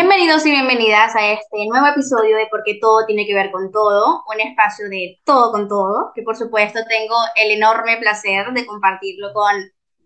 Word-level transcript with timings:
Bienvenidos 0.00 0.46
y 0.46 0.52
bienvenidas 0.52 1.16
a 1.16 1.32
este 1.32 1.66
nuevo 1.68 1.88
episodio 1.88 2.36
de 2.36 2.46
Porque 2.52 2.78
todo 2.80 3.04
tiene 3.04 3.26
que 3.26 3.34
ver 3.34 3.50
con 3.50 3.72
todo, 3.72 4.22
un 4.32 4.40
espacio 4.40 4.88
de 4.88 5.18
todo 5.24 5.50
con 5.50 5.66
todo, 5.66 6.12
que 6.14 6.22
por 6.22 6.36
supuesto 6.36 6.78
tengo 6.88 7.16
el 7.34 7.50
enorme 7.50 7.96
placer 7.96 8.52
de 8.52 8.64
compartirlo 8.64 9.32
con 9.32 9.56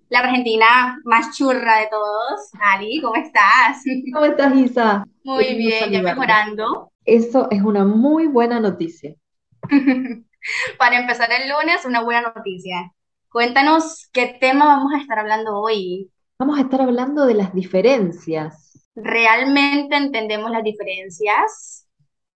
la 0.08 0.20
argentina 0.20 0.98
más 1.04 1.36
churra 1.36 1.80
de 1.80 1.88
todos. 1.90 2.40
Ali, 2.58 3.02
¿cómo 3.02 3.16
estás? 3.16 3.82
¿Cómo 4.14 4.24
estás, 4.24 4.54
Isa? 4.54 5.04
Muy 5.24 5.56
bien, 5.58 5.90
ya 5.90 6.00
mejorando. 6.00 6.90
Eso 7.04 7.48
es 7.50 7.61
una 7.61 7.84
muy 7.84 8.29
buena 8.29 8.61
noticia. 8.61 9.14
Para 10.79 11.00
empezar 11.00 11.29
el 11.32 11.50
lunes, 11.50 11.84
una 11.84 12.02
buena 12.02 12.32
noticia. 12.34 12.95
Cuéntanos 13.29 14.09
qué 14.11 14.38
tema 14.40 14.64
vamos 14.64 14.95
a 14.95 15.02
estar 15.02 15.18
hablando 15.18 15.61
hoy. 15.61 16.11
Vamos 16.38 16.58
a 16.58 16.62
estar 16.62 16.80
hablando 16.80 17.26
de 17.26 17.34
las 17.34 17.52
diferencias 17.52 18.71
¿Realmente 18.94 19.96
entendemos 19.96 20.50
las 20.50 20.62
diferencias? 20.62 21.86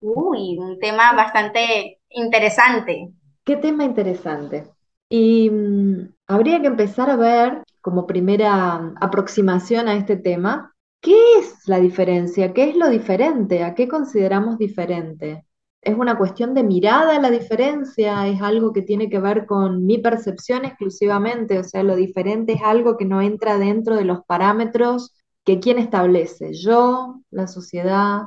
Uy, 0.01 0.59
un 0.59 0.79
tema 0.79 1.13
bastante 1.15 2.01
interesante. 2.11 3.11
¿Qué 3.45 3.57
tema 3.57 3.85
interesante? 3.85 4.65
Y 5.09 5.51
mm, 5.51 6.15
habría 6.29 6.61
que 6.61 6.69
empezar 6.69 7.11
a 7.11 7.17
ver, 7.17 7.63
como 7.81 8.07
primera 8.07 8.93
aproximación 9.01 9.89
a 9.89 9.97
este 9.97 10.17
tema, 10.17 10.75
¿qué 11.01 11.17
es 11.39 11.67
la 11.67 11.81
diferencia? 11.81 12.53
¿Qué 12.53 12.71
es 12.71 12.77
lo 12.77 12.89
diferente? 12.89 13.65
¿A 13.65 13.75
qué 13.75 13.89
consideramos 13.89 14.59
diferente? 14.59 15.45
¿Es 15.83 15.97
una 15.97 16.17
cuestión 16.17 16.55
de 16.55 16.63
mirada 16.63 17.19
la 17.19 17.31
diferencia? 17.31 18.27
¿Es 18.29 18.41
algo 18.41 18.73
que 18.73 18.83
tiene 18.83 19.11
que 19.11 19.19
ver 19.19 19.45
con 19.45 19.85
mi 19.85 19.99
percepción 19.99 20.65
exclusivamente? 20.65 21.59
O 21.59 21.65
sea, 21.65 21.83
lo 21.83 21.97
diferente 21.97 22.55
es 22.55 22.63
algo 22.63 22.97
que 22.97 23.05
no 23.05 23.21
entra 23.21 23.59
dentro 23.59 23.97
de 23.97 24.05
los 24.05 24.25
parámetros 24.25 25.13
que 25.45 25.61
quién 25.61 25.79
establece, 25.79 26.53
yo, 26.55 27.21
la 27.31 27.47
sociedad. 27.47 28.23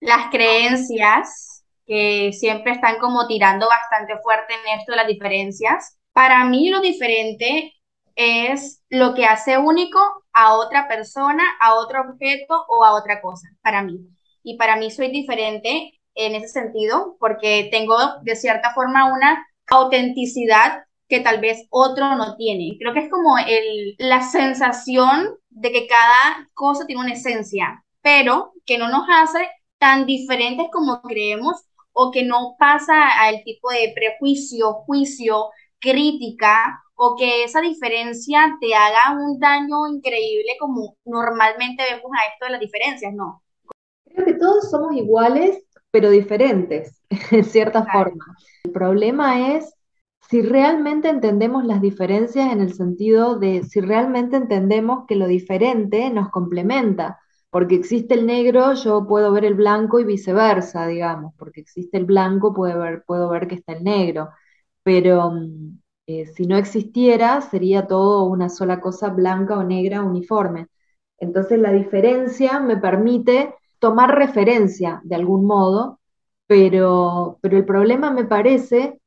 Las 0.00 0.30
creencias, 0.30 1.64
que 1.86 2.32
siempre 2.32 2.72
están 2.72 2.98
como 2.98 3.26
tirando 3.26 3.68
bastante 3.68 4.18
fuerte 4.22 4.54
en 4.54 4.80
esto 4.80 4.92
de 4.92 4.96
las 4.96 5.06
diferencias. 5.06 5.98
Para 6.12 6.44
mí 6.44 6.70
lo 6.70 6.80
diferente 6.80 7.72
es 8.14 8.82
lo 8.88 9.14
que 9.14 9.26
hace 9.26 9.58
único 9.58 9.98
a 10.32 10.54
otra 10.54 10.88
persona, 10.88 11.44
a 11.60 11.74
otro 11.74 12.02
objeto 12.02 12.64
o 12.68 12.84
a 12.84 12.94
otra 12.94 13.20
cosa, 13.20 13.48
para 13.62 13.82
mí. 13.82 14.00
Y 14.42 14.56
para 14.56 14.76
mí 14.76 14.90
soy 14.90 15.10
diferente 15.10 16.00
en 16.14 16.34
ese 16.34 16.48
sentido 16.48 17.16
porque 17.18 17.68
tengo 17.70 17.96
de 18.22 18.36
cierta 18.36 18.74
forma 18.74 19.12
una 19.12 19.46
autenticidad 19.68 20.84
que 21.12 21.20
tal 21.20 21.42
vez 21.42 21.66
otro 21.68 22.16
no 22.16 22.36
tiene. 22.36 22.78
Creo 22.78 22.94
que 22.94 23.00
es 23.00 23.10
como 23.10 23.36
el, 23.36 23.96
la 23.98 24.22
sensación 24.22 25.36
de 25.50 25.70
que 25.70 25.86
cada 25.86 26.48
cosa 26.54 26.86
tiene 26.86 27.02
una 27.02 27.12
esencia, 27.12 27.84
pero 28.00 28.54
que 28.64 28.78
no 28.78 28.88
nos 28.88 29.06
hace 29.12 29.46
tan 29.76 30.06
diferentes 30.06 30.68
como 30.72 31.02
creemos 31.02 31.66
o 31.92 32.10
que 32.12 32.24
no 32.24 32.56
pasa 32.58 33.10
al 33.20 33.44
tipo 33.44 33.70
de 33.70 33.92
prejuicio, 33.94 34.72
juicio, 34.86 35.50
crítica 35.78 36.82
o 36.94 37.14
que 37.14 37.44
esa 37.44 37.60
diferencia 37.60 38.56
te 38.58 38.74
haga 38.74 39.14
un 39.14 39.38
daño 39.38 39.88
increíble 39.88 40.56
como 40.58 40.96
normalmente 41.04 41.82
vemos 41.90 42.10
a 42.18 42.32
esto 42.32 42.46
de 42.46 42.52
las 42.52 42.60
diferencias, 42.60 43.12
¿no? 43.12 43.42
Creo 44.06 44.24
que 44.24 44.34
todos 44.34 44.70
somos 44.70 44.96
iguales, 44.96 45.62
pero 45.90 46.08
diferentes, 46.08 47.02
en 47.30 47.44
cierta 47.44 47.84
forma. 47.84 48.34
El 48.64 48.72
problema 48.72 49.54
es 49.54 49.74
si 50.32 50.40
realmente 50.40 51.10
entendemos 51.10 51.66
las 51.66 51.82
diferencias 51.82 52.50
en 52.50 52.62
el 52.62 52.72
sentido 52.72 53.38
de 53.38 53.64
si 53.64 53.82
realmente 53.82 54.36
entendemos 54.36 55.04
que 55.06 55.14
lo 55.14 55.26
diferente 55.26 56.08
nos 56.08 56.30
complementa, 56.30 57.20
porque 57.50 57.74
existe 57.74 58.14
el 58.14 58.24
negro, 58.24 58.72
yo 58.72 59.06
puedo 59.06 59.30
ver 59.30 59.44
el 59.44 59.52
blanco 59.52 60.00
y 60.00 60.04
viceversa, 60.04 60.86
digamos, 60.86 61.34
porque 61.36 61.60
existe 61.60 61.98
el 61.98 62.06
blanco, 62.06 62.54
puedo 62.54 62.78
ver, 62.80 63.04
puedo 63.06 63.28
ver 63.28 63.46
que 63.46 63.56
está 63.56 63.74
el 63.74 63.84
negro, 63.84 64.30
pero 64.82 65.32
mm, 65.32 65.78
eh, 66.06 66.24
si 66.24 66.46
no 66.46 66.56
existiera, 66.56 67.42
sería 67.42 67.86
todo 67.86 68.24
una 68.24 68.48
sola 68.48 68.80
cosa 68.80 69.10
blanca 69.10 69.58
o 69.58 69.62
negra 69.64 70.00
uniforme. 70.00 70.68
Entonces 71.18 71.58
la 71.58 71.72
diferencia 71.72 72.58
me 72.58 72.78
permite 72.78 73.54
tomar 73.78 74.16
referencia 74.16 75.02
de 75.04 75.14
algún 75.14 75.44
modo, 75.44 76.00
pero, 76.46 77.38
pero 77.42 77.58
el 77.58 77.66
problema 77.66 78.10
me 78.10 78.24
parece 78.24 79.01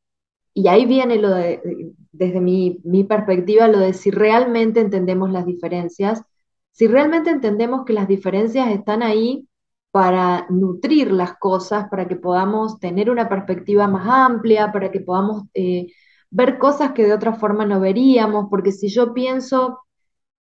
y 0.58 0.70
ahí 0.70 0.86
viene 0.86 1.18
lo 1.18 1.32
de, 1.32 1.94
desde 2.14 2.40
mi, 2.40 2.80
perspectiva, 3.08 3.68
lo 3.68 3.80
de 3.80 3.94
si 3.94 4.10
realmente 4.10 4.80
entendemos 4.80 5.30
las 5.30 5.46
diferencias, 5.46 6.24
si 6.72 6.88
realmente 6.88 7.30
entendemos 7.30 7.86
que 7.86 7.94
las 7.94 8.08
diferencias 8.08 8.70
están 8.72 9.04
ahí 9.04 9.50
para 9.92 10.48
nutrir 10.50 11.12
las 11.12 11.38
cosas, 11.38 11.90
para 11.90 12.08
que 12.08 12.16
podamos 12.16 12.80
tener 12.80 13.10
una 13.10 13.28
perspectiva 13.28 13.88
más 13.90 14.08
amplia, 14.08 14.72
para 14.72 14.92
que 14.92 15.02
podamos 15.02 15.44
eh, 15.54 15.88
ver 16.32 16.58
cosas 16.58 16.94
que 16.94 17.04
de 17.04 17.14
otra 17.14 17.34
forma 17.34 17.66
no 17.66 17.82
veríamos, 17.82 18.48
porque 18.50 18.72
si 18.72 18.88
yo 18.88 19.14
pienso 19.14 19.80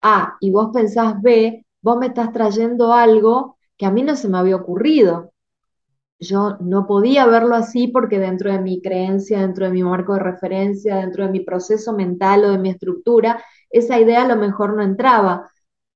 A 0.02 0.36
y 0.40 0.50
vos 0.52 0.70
pensás 0.72 1.20
B, 1.20 1.66
vos 1.82 1.98
me 1.98 2.06
estás 2.06 2.32
trayendo 2.32 2.92
algo 2.92 3.58
que 3.76 3.86
a 3.86 3.90
mí 3.90 4.02
no 4.02 4.14
se 4.14 4.28
me 4.28 4.38
había 4.38 4.56
ocurrido 4.56 5.32
yo 6.18 6.56
no 6.60 6.86
podía 6.86 7.26
verlo 7.26 7.54
así 7.54 7.88
porque 7.88 8.18
dentro 8.18 8.50
de 8.52 8.60
mi 8.60 8.80
creencia, 8.80 9.40
dentro 9.40 9.66
de 9.66 9.72
mi 9.72 9.82
marco 9.82 10.14
de 10.14 10.20
referencia, 10.20 10.96
dentro 10.96 11.24
de 11.24 11.30
mi 11.32 11.40
proceso 11.40 11.92
mental 11.92 12.44
o 12.44 12.50
de 12.52 12.58
mi 12.58 12.70
estructura, 12.70 13.42
esa 13.70 13.98
idea 14.00 14.22
a 14.24 14.28
lo 14.28 14.36
mejor 14.36 14.74
no 14.76 14.82
entraba. 14.82 15.50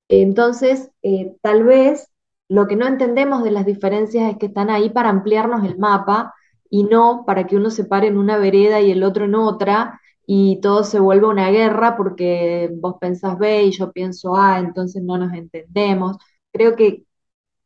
Entonces, 0.09 0.91
eh, 1.03 1.37
tal 1.43 1.65
vez 1.65 2.09
lo 2.49 2.67
que 2.67 2.77
no 2.77 2.87
entendemos 2.87 3.45
de 3.45 3.51
las 3.53 3.67
diferencias 3.67 4.31
es 4.33 4.39
que 4.39 4.47
están 4.47 4.71
ahí 4.71 4.91
para 4.91 5.09
ampliarnos 5.11 5.65
el 5.65 5.79
mapa 5.79 6.35
y 6.69 6.85
no 6.85 7.25
para 7.27 7.47
que 7.47 7.57
uno 7.57 7.71
se 7.71 7.85
pare 7.85 8.09
en 8.09 8.19
una 8.19 8.39
vereda 8.39 8.81
y 8.81 8.91
el 8.91 9.03
otro 9.05 9.25
en 9.27 9.35
otra 9.37 10.01
y 10.27 10.61
todo 10.61 10.85
se 10.85 11.01
vuelva 11.01 11.29
una 11.29 11.51
guerra 11.51 11.97
porque 11.97 12.71
vos 12.81 12.97
pensás 13.01 13.39
B 13.39 13.65
y 13.65 13.71
yo 13.73 13.93
pienso 13.93 14.37
A, 14.37 14.59
entonces 14.61 15.03
no 15.03 15.19
nos 15.19 15.33
entendemos. 15.35 16.17
Creo 16.53 16.77
que 16.77 17.05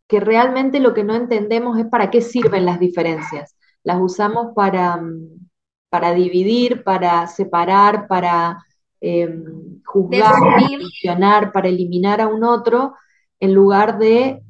que 0.08 0.20
realmente 0.20 0.80
lo 0.80 0.94
que 0.94 1.04
no 1.04 1.14
entendemos 1.14 1.78
es 1.78 1.86
para 1.86 2.10
qué 2.10 2.20
sirven 2.20 2.66
las 2.66 2.78
diferencias. 2.78 3.56
Las 3.82 4.00
usamos 4.00 4.54
para, 4.54 4.96
mm, 4.96 5.48
para 5.90 6.12
dividir, 6.12 6.84
para 6.84 7.26
separar, 7.26 8.06
para 8.08 8.58
em, 9.00 9.82
juzgar, 9.84 10.32
para 11.02 11.52
para 11.52 11.68
eliminar 11.68 12.20
a 12.22 12.28
un 12.28 12.42
otro, 12.42 12.94
en 13.38 13.52
lugar 13.54 13.98
de 13.98 14.42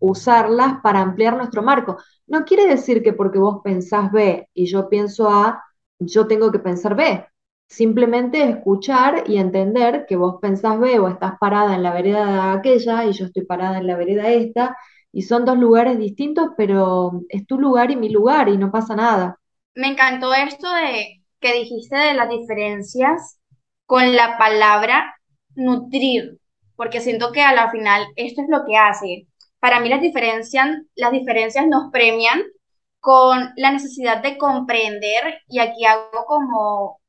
usarlas 0.00 0.80
para 0.82 1.00
ampliar 1.00 1.36
nuestro 1.36 1.62
marco. 1.62 1.98
No 2.26 2.44
quiere 2.44 2.66
decir 2.66 3.02
que 3.02 3.12
porque 3.12 3.38
vos 3.38 3.60
pensás 3.62 4.10
B 4.10 4.48
y 4.54 4.66
yo 4.66 4.88
pienso 4.88 5.30
A, 5.30 5.62
yo 6.00 6.26
tengo 6.26 6.50
que 6.50 6.58
pensar 6.58 6.96
B. 6.96 7.24
Simplemente 7.68 8.42
escuchar 8.42 9.24
y 9.26 9.38
entender 9.38 10.04
que 10.06 10.16
vos 10.16 10.36
pensás 10.42 10.78
B 10.80 10.98
o 10.98 11.08
estás 11.08 11.34
parada 11.38 11.74
en 11.76 11.82
la 11.82 11.92
vereda 11.92 12.52
aquella 12.52 13.04
y 13.06 13.12
yo 13.12 13.26
estoy 13.26 13.44
parada 13.44 13.78
en 13.78 13.86
la 13.86 13.96
vereda 13.96 14.30
esta 14.30 14.76
y 15.12 15.22
son 15.22 15.44
dos 15.44 15.58
lugares 15.58 15.98
distintos, 15.98 16.48
pero 16.56 17.22
es 17.28 17.46
tu 17.46 17.58
lugar 17.58 17.90
y 17.90 17.96
mi 17.96 18.08
lugar 18.08 18.48
y 18.48 18.56
no 18.56 18.72
pasa 18.72 18.96
nada. 18.96 19.38
Me 19.74 19.88
encantó 19.88 20.32
esto 20.34 20.68
de 20.74 21.22
que 21.40 21.52
dijiste 21.54 21.96
de 21.96 22.14
las 22.14 22.28
diferencias 22.30 23.38
con 23.86 24.16
la 24.16 24.38
palabra 24.38 25.14
nutrir, 25.54 26.38
porque 26.76 27.00
siento 27.00 27.32
que 27.32 27.42
a 27.42 27.54
la 27.54 27.70
final 27.70 28.06
esto 28.16 28.42
es 28.42 28.48
lo 28.48 28.64
que 28.64 28.76
hace. 28.76 29.26
Para 29.60 29.80
mí 29.80 29.88
las 29.88 30.00
diferencias, 30.00 30.68
las 30.94 31.12
diferencias 31.12 31.66
nos 31.66 31.90
premian 31.92 32.42
con 33.00 33.52
la 33.56 33.70
necesidad 33.72 34.22
de 34.22 34.38
comprender 34.38 35.40
y 35.48 35.58
aquí 35.58 35.84
hago 35.84 36.24
como 36.26 37.00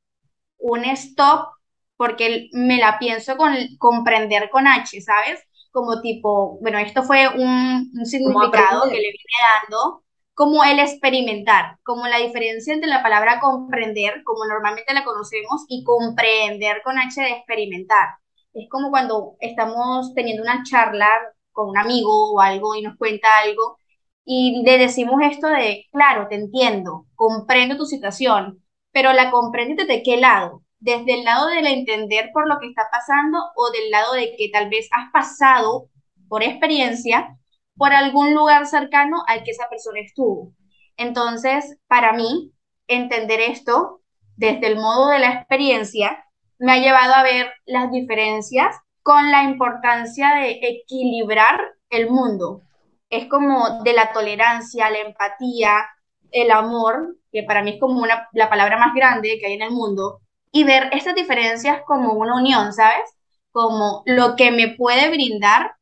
un 0.58 0.84
stop 0.84 1.48
porque 1.96 2.48
me 2.52 2.78
la 2.78 2.98
pienso 2.98 3.36
con 3.36 3.54
comprender 3.78 4.50
con 4.50 4.66
H, 4.66 5.00
¿sabes? 5.00 5.40
Como 5.74 6.00
tipo, 6.00 6.58
bueno, 6.60 6.78
esto 6.78 7.02
fue 7.02 7.26
un, 7.28 7.90
significado 8.04 8.84
que 8.84 8.94
le 8.94 9.10
viene 9.10 9.40
dando, 9.60 10.04
como 10.32 10.62
el 10.62 10.78
experimentar, 10.78 11.78
como 11.82 12.06
la 12.06 12.18
diferencia 12.18 12.72
entre 12.72 12.88
la 12.88 13.02
palabra 13.02 13.40
comprender, 13.40 14.22
como 14.22 14.46
normalmente 14.46 14.94
la 14.94 15.04
conocemos, 15.04 15.64
y 15.68 15.82
comprender 15.82 16.80
con 16.84 16.96
H 16.96 17.20
de 17.20 17.32
experimentar. 17.32 18.10
Es 18.52 18.68
como 18.70 18.90
cuando 18.90 19.34
estamos 19.40 20.14
teniendo 20.14 20.44
una 20.44 20.62
charla 20.62 21.08
con 21.50 21.70
un 21.70 21.78
amigo 21.78 22.32
o 22.32 22.40
algo 22.40 22.76
y 22.76 22.82
nos 22.82 22.96
cuenta 22.96 23.28
algo 23.44 23.78
y 24.24 24.62
le 24.64 24.78
decimos 24.78 25.20
esto 25.22 25.48
de, 25.48 25.86
claro, 25.90 26.28
te 26.28 26.36
entiendo, 26.36 27.06
comprendo 27.14 27.76
tu 27.76 27.84
situación, 27.84 28.62
pero 28.92 29.12
la 29.12 29.30
comprendes 29.30 29.76
desde 29.76 30.02
qué 30.04 30.16
lado? 30.16 30.62
Desde 30.84 31.14
el 31.14 31.24
lado 31.24 31.46
del 31.46 31.66
entender 31.66 32.28
por 32.34 32.46
lo 32.46 32.60
que 32.60 32.66
está 32.66 32.88
pasando 32.92 33.38
o 33.56 33.70
del 33.70 33.90
lado 33.90 34.12
de 34.12 34.36
que 34.36 34.50
tal 34.52 34.68
vez 34.68 34.86
has 34.92 35.10
pasado 35.12 35.88
por 36.28 36.42
experiencia 36.42 37.38
por 37.74 37.94
algún 37.94 38.34
lugar 38.34 38.66
cercano 38.66 39.22
al 39.26 39.44
que 39.44 39.52
esa 39.52 39.70
persona 39.70 40.00
estuvo. 40.00 40.52
Entonces, 40.98 41.78
para 41.86 42.12
mí, 42.12 42.52
entender 42.86 43.40
esto 43.40 44.02
desde 44.36 44.66
el 44.66 44.76
modo 44.76 45.08
de 45.08 45.20
la 45.20 45.32
experiencia 45.32 46.22
me 46.58 46.72
ha 46.72 46.76
llevado 46.76 47.14
a 47.14 47.22
ver 47.22 47.50
las 47.64 47.90
diferencias 47.90 48.76
con 49.02 49.30
la 49.30 49.44
importancia 49.44 50.34
de 50.34 50.60
equilibrar 50.60 51.62
el 51.88 52.10
mundo, 52.10 52.60
es 53.08 53.26
como 53.26 53.82
de 53.82 53.94
la 53.94 54.12
tolerancia, 54.12 54.90
la 54.90 54.98
empatía, 54.98 55.86
el 56.30 56.50
amor, 56.50 57.16
que 57.32 57.42
para 57.42 57.62
mí 57.62 57.70
es 57.70 57.80
como 57.80 58.02
una, 58.02 58.28
la 58.34 58.50
palabra 58.50 58.76
más 58.76 58.94
grande 58.94 59.38
que 59.40 59.46
hay 59.46 59.54
en 59.54 59.62
el 59.62 59.70
mundo, 59.70 60.20
y 60.54 60.62
ver 60.62 60.88
estas 60.92 61.16
diferencias 61.16 61.82
como 61.84 62.12
una 62.12 62.36
unión, 62.36 62.72
¿sabes? 62.72 63.10
Como 63.50 64.04
lo 64.06 64.36
que 64.36 64.52
me 64.52 64.68
puede 64.76 65.10
brindar 65.10 65.72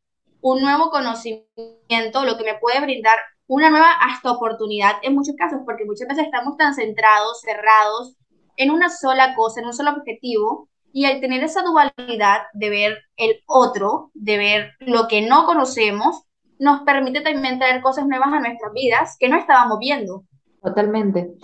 un 0.40 0.62
nuevo 0.62 0.90
conocimiento, 0.90 2.24
lo 2.24 2.38
que 2.38 2.44
me 2.44 2.58
puede 2.58 2.80
brindar 2.80 3.18
una 3.46 3.68
nueva 3.68 3.92
hasta 4.00 4.32
oportunidad 4.32 4.94
en 5.02 5.14
muchos 5.14 5.36
casos, 5.36 5.60
porque 5.66 5.84
muchas 5.84 6.08
veces 6.08 6.24
estamos 6.24 6.56
tan 6.56 6.74
centrados, 6.74 7.42
cerrados 7.42 8.16
en 8.56 8.70
una 8.70 8.88
sola 8.88 9.34
cosa, 9.34 9.60
en 9.60 9.66
un 9.66 9.74
solo 9.74 9.90
objetivo, 9.90 10.70
y 10.90 11.04
al 11.04 11.20
tener 11.20 11.44
esa 11.44 11.62
dualidad 11.62 12.44
de 12.54 12.70
ver 12.70 12.98
el 13.18 13.42
otro, 13.46 14.10
de 14.14 14.38
ver 14.38 14.70
lo 14.80 15.06
que 15.06 15.20
no 15.20 15.44
conocemos, 15.44 16.22
nos 16.58 16.80
permite 16.80 17.20
también 17.20 17.58
traer 17.58 17.82
cosas 17.82 18.06
nuevas 18.06 18.32
a 18.32 18.40
nuestras 18.40 18.72
vidas 18.72 19.16
que 19.20 19.28
no 19.28 19.36
estábamos 19.36 19.78
viendo. 19.78 20.24
Totalmente, 20.62 21.34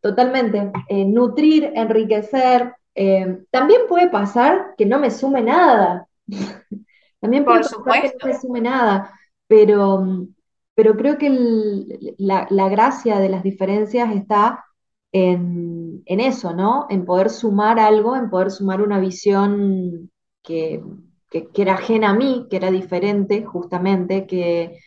totalmente. 0.00 0.72
Eh, 0.88 1.04
nutrir, 1.04 1.70
enriquecer. 1.74 2.77
Eh, 3.00 3.44
también 3.52 3.82
puede 3.88 4.10
pasar 4.10 4.74
que 4.76 4.84
no 4.86 4.98
me 4.98 5.10
sume 5.10 5.42
nada. 5.42 6.08
también 7.20 7.46
puede 7.46 7.60
Por 7.60 7.68
pasar 7.68 8.00
que 8.02 8.08
no 8.08 8.28
me 8.32 8.38
sume 8.40 8.60
nada, 8.60 9.14
pero, 9.46 10.04
pero 10.74 10.96
creo 10.96 11.18
que 11.18 11.26
el- 11.28 12.14
la, 12.18 12.46
la 12.50 12.68
gracia 12.68 13.18
de 13.18 13.28
las 13.28 13.42
diferencias 13.42 14.14
está 14.14 14.64
en, 15.12 16.02
en 16.06 16.20
eso, 16.20 16.54
¿no? 16.54 16.86
En 16.90 17.04
poder 17.04 17.30
sumar 17.30 17.78
algo, 17.80 18.16
en 18.16 18.30
poder 18.30 18.50
sumar 18.50 18.82
una 18.82 18.98
visión 19.00 20.10
que, 20.42 20.82
que, 21.30 21.48
que 21.48 21.62
era 21.62 21.74
ajena 21.74 22.10
a 22.10 22.14
mí, 22.14 22.46
que 22.50 22.56
era 22.56 22.70
diferente, 22.70 23.44
justamente, 23.44 24.26
que 24.26 24.78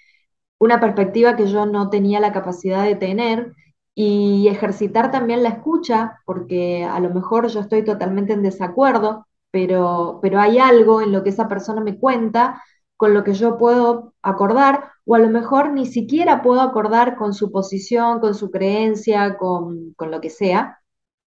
una 0.60 0.80
perspectiva 0.80 1.36
que 1.36 1.48
yo 1.48 1.66
no 1.66 1.90
tenía 1.90 2.20
la 2.20 2.32
capacidad 2.34 2.84
de 2.86 2.96
tener 2.96 3.54
y 3.96 4.48
ejercitar 4.48 5.12
también 5.12 5.44
la 5.44 5.50
escucha, 5.50 6.20
porque 6.26 6.84
a 6.84 7.00
lo 7.00 7.10
mejor 7.10 7.48
yo 7.48 7.60
estoy 7.62 7.84
totalmente 7.84 8.34
en 8.34 8.44
desacuerdo, 8.44 9.28
pero, 9.52 10.20
pero 10.22 10.40
hay 10.40 10.60
algo 10.60 11.02
en 11.02 11.12
lo 11.12 11.24
que 11.24 11.30
esa 11.30 11.48
persona 11.48 11.82
me 11.82 11.98
cuenta 12.00 12.62
con 12.98 13.14
lo 13.14 13.24
que 13.24 13.34
yo 13.34 13.58
puedo 13.58 14.14
acordar, 14.22 14.92
o 15.06 15.16
a 15.16 15.20
lo 15.20 15.30
mejor 15.30 15.72
ni 15.72 15.86
siquiera 15.86 16.42
puedo 16.44 16.62
acordar 16.62 17.16
con 17.16 17.34
su 17.34 17.52
posición, 17.52 18.20
con 18.20 18.36
su 18.36 18.52
creencia, 18.52 19.38
con, 19.38 19.94
con 19.96 20.12
lo 20.12 20.22
que 20.22 20.30
sea, 20.30 20.80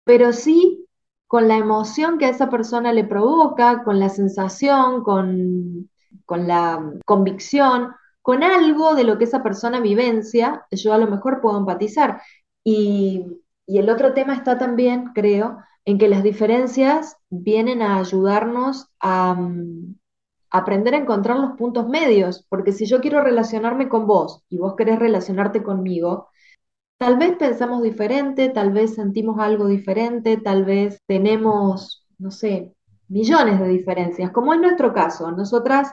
pero 0.05 0.33
sí 0.33 0.87
con 1.27 1.47
la 1.47 1.57
emoción 1.57 2.17
que 2.17 2.25
a 2.25 2.29
esa 2.29 2.49
persona 2.49 2.93
le 2.93 3.03
provoca, 3.03 3.83
con 3.83 3.99
la 3.99 4.09
sensación, 4.09 5.03
con, 5.03 5.89
con 6.25 6.47
la 6.47 6.93
convicción, 7.05 7.93
con 8.21 8.43
algo 8.43 8.95
de 8.95 9.03
lo 9.03 9.17
que 9.17 9.25
esa 9.25 9.43
persona 9.43 9.79
vivencia, 9.81 10.65
yo 10.71 10.93
a 10.93 10.97
lo 10.97 11.07
mejor 11.07 11.41
puedo 11.41 11.57
empatizar. 11.57 12.21
Y, 12.65 13.25
el 13.67 13.89
otro 13.89 14.13
tema 14.13 14.35
está 14.35 14.57
también, 14.57 15.11
creo, 15.15 15.59
en 15.85 15.97
que 15.97 16.09
las 16.09 16.23
diferencias 16.23 17.17
vienen 17.29 17.81
a 17.81 17.97
ayudarnos 17.99 18.89
a, 18.99 19.33
mm, 19.35 19.95
aprender 20.51 20.93
a 20.95 20.97
encontrar 20.97 21.37
los 21.37 21.57
puntos 21.57 21.87
medios, 21.87 22.45
porque 22.49 22.73
si 22.73 22.85
yo 22.85 23.01
quiero 23.01 23.21
relacionarme 23.21 23.89
con 23.89 24.07
vos 24.07 24.43
y 24.49 24.57
vos 24.57 24.75
querés 24.75 24.99
relacionarte 24.99 25.63
conmigo, 25.63 26.29
Tal 26.97 27.17
vez 27.17 27.35
pensamos 27.37 27.83
diferente, 27.83 28.49
tal 28.49 28.71
vez 28.71 28.95
sentimos 28.95 29.39
algo 29.39 29.67
diferente, 29.67 30.37
tal 30.37 30.63
vez 30.63 31.01
tenemos, 31.07 32.07
no 32.17 32.31
sé, 32.31 32.73
millones 33.09 33.59
de 33.59 33.67
diferencias, 33.67 34.31
como 34.31 34.53
es 34.53 34.61
nuestro 34.61 34.93
caso. 34.93 35.29
Nosotras 35.31 35.91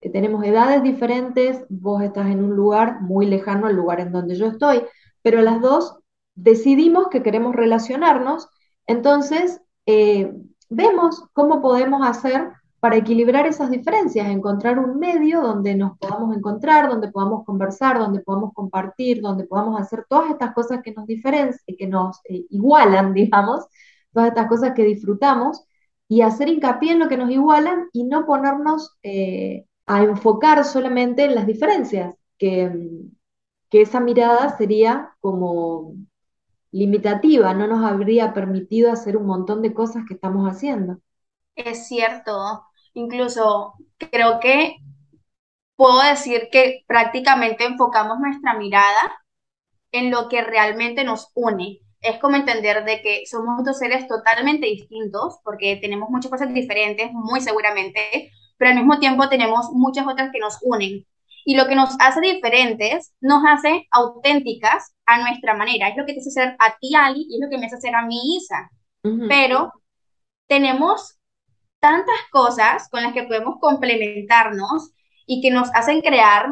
eh, 0.00 0.10
tenemos 0.10 0.44
edades 0.44 0.82
diferentes, 0.82 1.64
vos 1.68 2.02
estás 2.02 2.28
en 2.28 2.44
un 2.44 2.54
lugar 2.54 3.00
muy 3.02 3.26
lejano 3.26 3.66
al 3.66 3.74
lugar 3.74 4.00
en 4.00 4.12
donde 4.12 4.36
yo 4.36 4.46
estoy, 4.46 4.82
pero 5.22 5.42
las 5.42 5.60
dos 5.60 5.98
decidimos 6.36 7.08
que 7.08 7.22
queremos 7.22 7.56
relacionarnos, 7.56 8.48
entonces 8.86 9.60
eh, 9.86 10.32
vemos 10.68 11.24
cómo 11.32 11.60
podemos 11.60 12.06
hacer 12.06 12.52
para 12.78 12.96
equilibrar 12.96 13.46
esas 13.46 13.70
diferencias, 13.70 14.28
encontrar 14.28 14.78
un 14.78 14.98
medio 14.98 15.40
donde 15.40 15.74
nos 15.74 15.98
podamos 15.98 16.36
encontrar, 16.36 16.88
donde 16.88 17.10
podamos 17.10 17.44
conversar, 17.44 17.98
donde 17.98 18.20
podamos 18.20 18.52
compartir, 18.54 19.20
donde 19.22 19.44
podamos 19.44 19.80
hacer 19.80 20.04
todas 20.08 20.30
estas 20.30 20.54
cosas 20.54 20.82
que 20.84 20.92
nos 20.92 21.06
diferencian, 21.06 21.76
que 21.76 21.86
nos 21.88 22.20
eh, 22.28 22.44
igualan, 22.50 23.12
digamos, 23.14 23.66
todas 24.12 24.28
estas 24.28 24.46
cosas 24.46 24.72
que 24.74 24.84
disfrutamos, 24.84 25.64
y 26.08 26.20
hacer 26.20 26.48
hincapié 26.48 26.92
en 26.92 27.00
lo 27.00 27.08
que 27.08 27.16
nos 27.16 27.30
igualan 27.30 27.88
y 27.92 28.04
no 28.04 28.26
ponernos 28.26 28.96
eh, 29.02 29.66
a 29.86 30.04
enfocar 30.04 30.64
solamente 30.64 31.24
en 31.24 31.34
las 31.34 31.46
diferencias, 31.46 32.14
que, 32.38 32.70
que 33.70 33.82
esa 33.82 33.98
mirada 33.98 34.56
sería 34.56 35.10
como 35.20 35.94
limitativa, 36.72 37.54
no 37.54 37.66
nos 37.66 37.84
habría 37.84 38.34
permitido 38.34 38.92
hacer 38.92 39.16
un 39.16 39.26
montón 39.26 39.62
de 39.62 39.74
cosas 39.74 40.04
que 40.06 40.14
estamos 40.14 40.48
haciendo. 40.50 40.98
es 41.54 41.88
cierto. 41.88 42.64
Incluso 42.94 43.74
creo 43.98 44.40
que 44.40 44.76
puedo 45.76 46.02
decir 46.02 46.48
que 46.52 46.84
prácticamente 46.86 47.64
enfocamos 47.64 48.18
nuestra 48.20 48.54
mirada 48.54 49.18
en 49.92 50.10
lo 50.10 50.28
que 50.28 50.42
realmente 50.42 51.04
nos 51.04 51.30
une. 51.34 51.80
Es 52.00 52.18
como 52.20 52.36
entender 52.36 52.84
de 52.84 53.02
que 53.02 53.24
somos 53.26 53.64
dos 53.64 53.78
seres 53.78 54.06
totalmente 54.08 54.66
distintos, 54.66 55.38
porque 55.44 55.76
tenemos 55.80 56.10
muchas 56.10 56.30
cosas 56.30 56.52
diferentes, 56.54 57.10
muy 57.12 57.40
seguramente, 57.40 58.30
pero 58.58 58.70
al 58.70 58.76
mismo 58.76 58.98
tiempo 59.00 59.28
tenemos 59.28 59.70
muchas 59.72 60.06
otras 60.06 60.30
que 60.32 60.38
nos 60.40 60.58
unen. 60.62 61.06
Y 61.46 61.56
lo 61.56 61.68
que 61.68 61.76
nos 61.76 61.96
hace 62.00 62.20
diferentes 62.20 63.14
nos 63.20 63.42
hace 63.48 63.86
auténticas 63.92 64.94
a 65.06 65.20
nuestra 65.20 65.54
manera. 65.54 65.88
Es 65.88 65.96
lo 65.96 66.04
que 66.04 66.12
te 66.12 66.20
hace 66.20 66.32
ser 66.32 66.56
a 66.58 66.76
ti, 66.80 66.94
Ali, 66.96 67.24
y 67.30 67.36
es 67.36 67.40
lo 67.40 67.48
que 67.48 67.56
me 67.56 67.66
hace 67.66 67.80
ser 67.80 67.94
a 67.94 68.04
mí, 68.04 68.36
Isa. 68.36 68.68
Ujú, 69.04 69.28
Pero 69.28 69.72
tenemos 70.48 71.18
tantas 71.80 72.16
cosas 72.32 72.88
con 72.90 73.02
las 73.02 73.12
que 73.12 73.24
podemos 73.24 73.56
complementarnos 73.60 74.92
y 75.26 75.40
que 75.40 75.50
nos 75.50 75.68
hacen 75.74 76.00
crear 76.00 76.48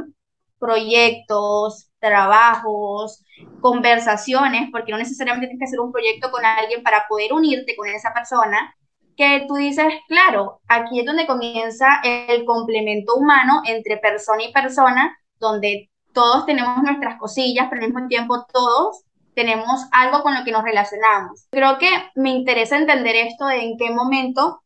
proyectos, 0.61 1.91
trabajos, 1.99 3.25
conversaciones, 3.61 4.69
porque 4.71 4.93
no 4.93 4.99
necesariamente 4.99 5.49
tienes 5.49 5.61
que 5.61 5.67
hacer 5.71 5.81
un 5.81 5.93
proyecto 5.93 6.31
con 6.31 6.45
alguien 6.45 6.83
para 6.83 7.07
poder 7.09 7.33
unirte 7.33 7.77
con 7.77 7.89
esa 7.89 8.13
persona, 8.15 8.75
que 9.17 9.45
tú 9.47 9.55
dices, 9.55 9.87
claro, 10.09 10.61
aquí 10.69 11.01
es 11.01 11.07
donde 11.07 11.27
comienza 11.27 12.01
el 12.03 12.45
complemento 12.45 13.15
humano 13.15 13.63
entre 13.65 13.99
persona 13.99 14.45
y 14.45 14.53
persona, 14.53 15.17
donde 15.39 15.91
todos 16.13 16.47
tenemos 16.47 16.83
nuestras 16.83 17.19
cosillas, 17.19 17.67
pero 17.71 17.83
al 17.83 17.93
mismo 17.93 18.09
tiempo 18.09 18.47
todos 18.53 19.05
tenemos 19.35 19.87
algo 19.93 20.23
con 20.23 20.35
lo 20.35 20.45
que 20.45 20.53
nos 20.53 20.63
relacionamos. 20.63 21.47
Creo 21.51 21.79
que 21.79 21.89
me 22.15 22.31
interesa 22.31 22.79
entender 22.79 23.17
esto 23.17 23.47
de 23.47 23.63
en 23.63 23.77
qué 23.77 23.91
momento 23.91 24.63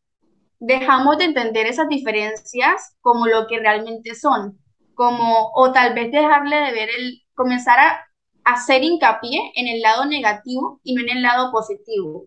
dejamos 0.59 1.17
de 1.17 1.25
entender 1.25 1.65
esas 1.65 1.87
diferencias 1.87 2.95
como 3.01 3.27
lo 3.27 3.47
que 3.47 3.59
realmente 3.59 4.13
son, 4.13 4.59
como, 4.93 5.51
o 5.53 5.71
tal 5.71 5.93
vez 5.93 6.11
dejarle 6.11 6.55
de 6.57 6.71
ver 6.71 6.89
el, 6.89 7.21
comenzar 7.33 7.79
a 7.79 8.05
hacer 8.43 8.83
hincapié 8.83 9.51
en 9.55 9.67
el 9.67 9.81
lado 9.81 10.05
negativo 10.05 10.79
y 10.83 10.93
no 10.93 11.01
en 11.01 11.09
el 11.09 11.21
lado 11.21 11.51
positivo. 11.51 12.25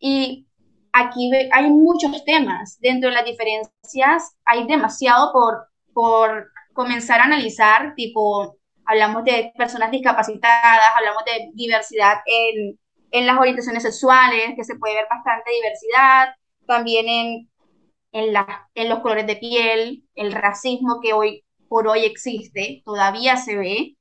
Y 0.00 0.46
aquí 0.94 1.30
hay 1.52 1.70
muchos 1.70 2.24
temas. 2.24 2.78
Dentro 2.80 3.10
de 3.10 3.16
las 3.16 3.24
diferencias 3.26 4.36
hay 4.46 4.66
demasiado 4.66 5.32
por, 5.32 5.68
por 5.92 6.50
comenzar 6.72 7.20
a 7.20 7.24
analizar, 7.24 7.94
tipo, 7.94 8.56
hablamos 8.86 9.24
de 9.24 9.52
personas 9.56 9.90
discapacitadas, 9.90 10.88
hablamos 10.96 11.24
de 11.26 11.50
diversidad 11.52 12.18
en, 12.24 12.78
en 13.10 13.26
las 13.26 13.38
orientaciones 13.38 13.82
sexuales, 13.82 14.54
que 14.56 14.64
se 14.64 14.76
puede 14.76 14.94
ver 14.94 15.06
bastante 15.10 15.50
diversidad, 15.50 16.34
también 16.66 17.08
en 17.08 17.48
en, 18.14 18.32
la, 18.32 18.70
en 18.74 18.88
los 18.88 19.00
colores 19.00 19.26
de 19.26 19.36
piel, 19.36 20.04
el 20.14 20.32
racismo 20.32 21.00
que 21.02 21.12
hoy 21.12 21.44
por 21.68 21.88
hoy 21.88 22.04
existe, 22.04 22.80
todavía 22.84 23.36
se 23.36 23.56
ve. 23.56 23.96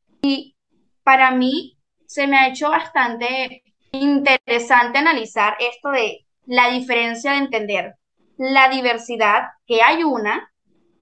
Para 1.03 1.31
mí 1.31 1.79
se 2.05 2.27
me 2.27 2.37
ha 2.37 2.47
hecho 2.47 2.69
bastante 2.69 3.63
interesante 3.91 4.99
analizar 4.99 5.57
esto 5.59 5.89
de 5.89 6.27
la 6.45 6.69
diferencia 6.69 7.31
de 7.31 7.37
entender 7.37 7.95
la 8.37 8.69
diversidad, 8.69 9.49
que 9.65 9.81
hay 9.81 10.03
una, 10.03 10.51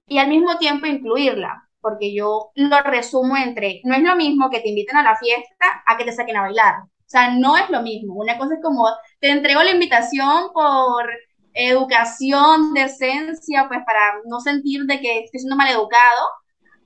y 0.06 0.18
al 0.18 0.28
mismo 0.28 0.58
tiempo 0.58 0.86
incluirla, 0.86 1.68
porque 1.80 2.14
yo 2.14 2.50
lo 2.54 2.80
resumo 2.82 3.36
entre, 3.36 3.80
no 3.84 3.94
es 3.94 4.02
lo 4.02 4.16
mismo 4.16 4.50
que 4.50 4.60
te 4.60 4.68
inviten 4.68 4.96
a 4.96 5.02
la 5.02 5.16
fiesta 5.16 5.82
a 5.86 5.96
que 5.96 6.04
te 6.04 6.12
saquen 6.12 6.36
a 6.36 6.42
bailar. 6.42 6.74
O 6.82 7.12
sea, 7.12 7.34
no 7.34 7.56
es 7.56 7.68
lo 7.68 7.82
mismo. 7.82 8.14
Una 8.14 8.38
cosa 8.38 8.54
es 8.54 8.60
como, 8.62 8.86
te 9.20 9.30
entrego 9.30 9.62
la 9.62 9.72
invitación 9.72 10.52
por 10.54 11.10
educación, 11.52 12.72
decencia, 12.72 13.66
pues 13.68 13.80
para 13.84 14.14
no 14.24 14.40
sentir 14.40 14.84
de 14.84 15.00
que 15.00 15.20
estoy 15.24 15.40
siendo 15.40 15.56
maleducado, 15.56 16.28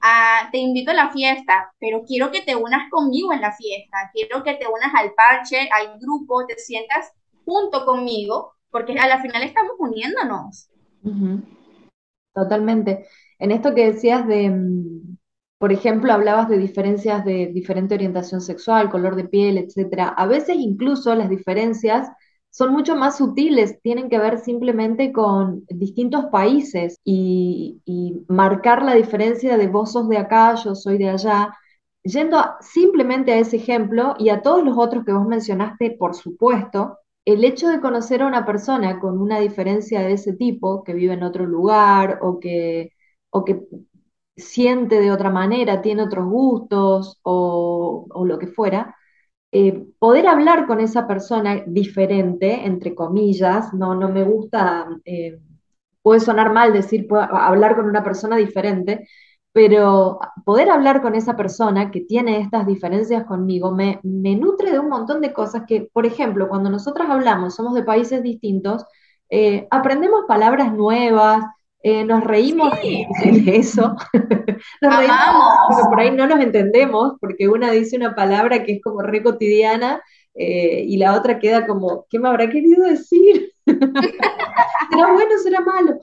ah, 0.02 0.48
te 0.50 0.58
invito 0.58 0.90
a 0.90 0.94
la 0.94 1.10
fiesta, 1.10 1.72
pero 1.78 2.02
quiero 2.04 2.30
que 2.32 2.42
te 2.42 2.56
unas 2.56 2.90
conmigo 2.90 3.32
en 3.32 3.40
la 3.40 3.52
fiesta, 3.52 4.10
quiero 4.12 4.42
que 4.42 4.54
te 4.54 4.66
unas 4.66 4.92
al 4.94 5.12
parche, 5.14 5.68
al 5.70 5.98
grupo, 6.00 6.44
te 6.46 6.56
sientas 6.58 7.12
junto 7.46 7.86
conmigo, 7.86 8.52
porque 8.70 8.98
a 8.98 9.06
la 9.08 9.22
final 9.22 9.42
estamos 9.42 9.72
uniéndonos. 9.78 10.68
Totalmente. 12.34 13.06
En 13.38 13.50
esto 13.52 13.74
que 13.74 13.92
decías 13.92 14.26
de, 14.26 14.50
mm, 14.50 15.16
por 15.58 15.72
ejemplo, 15.72 16.12
hablabas 16.12 16.48
de 16.48 16.58
diferencias 16.58 17.24
de 17.24 17.46
diferente 17.46 17.94
orientación 17.94 18.40
sexual, 18.42 18.90
color 18.90 19.16
de 19.16 19.24
piel, 19.28 19.56
etcétera. 19.58 20.08
A 20.08 20.26
veces 20.26 20.56
incluso 20.58 21.14
las 21.14 21.30
diferencias 21.30 22.10
son 22.50 22.72
mucho 22.72 22.96
más 22.96 23.18
sutiles, 23.18 23.80
tienen 23.82 24.08
que 24.10 24.18
ver 24.18 24.38
simplemente 24.38 25.12
con 25.12 25.64
distintos 25.68 26.26
países 26.26 26.98
y, 27.04 27.80
y 27.84 28.24
marcar 28.28 28.82
la 28.82 28.94
diferencia 28.94 29.56
de 29.56 29.68
vos 29.68 29.92
sos 29.92 30.08
de 30.08 30.18
acá, 30.18 30.54
yo 30.56 30.74
soy 30.74 30.98
de 30.98 31.10
allá. 31.10 31.54
Yendo 32.02 32.38
simplemente 32.60 33.32
a 33.32 33.38
ese 33.38 33.56
ejemplo 33.56 34.14
y 34.18 34.30
a 34.30 34.42
todos 34.42 34.64
los 34.64 34.76
otros 34.78 35.04
que 35.04 35.12
vos 35.12 35.26
mencionaste, 35.26 35.96
por 35.98 36.14
supuesto, 36.14 36.98
el 37.26 37.45
hecho 37.45 37.68
de 37.68 37.80
conocer 37.80 38.23
a 38.23 38.26
una 38.28 38.47
persona 38.47 39.00
con 39.00 39.21
una 39.21 39.40
diferencia 39.40 40.00
de 40.00 40.12
ese 40.14 40.35
tipo, 40.35 40.85
que 40.85 40.95
vive 40.95 41.14
en 41.14 41.25
otro 41.25 41.45
lugar 41.47 42.21
o 42.23 42.40
que, 42.40 42.92
o 43.30 43.45
que 43.45 43.62
siente 44.37 45.00
de 45.00 45.11
otra 45.12 45.30
manera, 45.30 45.83
tiene 45.83 46.02
otros 46.04 46.26
gustos 46.28 47.18
o, 47.23 48.06
lo 48.26 48.38
que 48.38 48.47
fuera, 48.49 48.97
eh, 49.52 49.87
poder 49.99 50.26
hablar 50.28 50.66
con 50.66 50.80
esa 50.80 51.06
persona 51.09 51.64
diferente, 51.66 52.66
entre 52.66 52.95
comillas, 52.95 53.73
no, 53.75 53.95
no 53.95 54.09
me 54.11 54.25
gusta, 54.25 54.88
eh, 55.04 55.38
puede 56.02 56.21
sonar 56.21 56.52
mal 56.52 56.73
decir 56.73 57.09
hablar 57.11 57.76
con 57.76 57.87
una 57.87 58.04
persona 58.04 58.37
diferente, 58.37 59.09
pero 59.56 60.18
poder 60.44 60.68
hablar 60.68 61.00
con 61.00 61.14
esa 61.14 61.34
persona 61.34 61.90
que 61.90 62.02
tiene 62.02 62.40
estas 62.40 62.66
diferencias 62.66 63.25
conmigo 63.25 63.72
me, 63.72 64.00
me 64.02 64.36
nutre 64.36 64.70
de 64.70 64.78
un 64.78 64.90
montón 64.90 65.22
de 65.22 65.32
cosas 65.32 65.62
que, 65.66 65.88
por 65.94 66.04
ejemplo, 66.04 66.50
cuando 66.50 66.68
nosotras 66.68 67.08
hablamos, 67.08 67.54
somos 67.54 67.72
de 67.72 67.82
países 67.82 68.22
distintos, 68.22 68.84
eh, 69.30 69.66
aprendemos 69.70 70.26
palabras 70.28 70.75
nuevas, 70.75 71.42
eh, 71.82 72.04
nos 72.04 72.22
reímos 72.22 72.70
de 72.82 73.56
eso. 73.56 73.96
nos 74.82 74.96
reímos, 74.98 75.88
por 75.88 76.00
ahí 76.00 76.10
no 76.10 76.26
nos 76.26 76.40
entendemos, 76.40 77.14
porque 77.18 77.48
una 77.48 77.70
dice 77.70 77.96
una 77.96 78.14
palabra 78.14 78.62
que 78.62 78.72
es 78.72 78.82
como 78.82 79.00
re 79.00 79.22
cotidiana 79.22 80.02
eh, 80.34 80.84
y 80.86 80.98
la 80.98 81.14
otra 81.14 81.38
queda 81.38 81.66
como, 81.66 82.04
¿qué 82.10 82.18
me 82.18 82.28
habrá 82.28 82.50
querido 82.50 82.84
decir? 82.84 83.52
¿Será 83.64 85.12
bueno, 85.14 85.38
será 85.42 85.62
malo? 85.62 85.98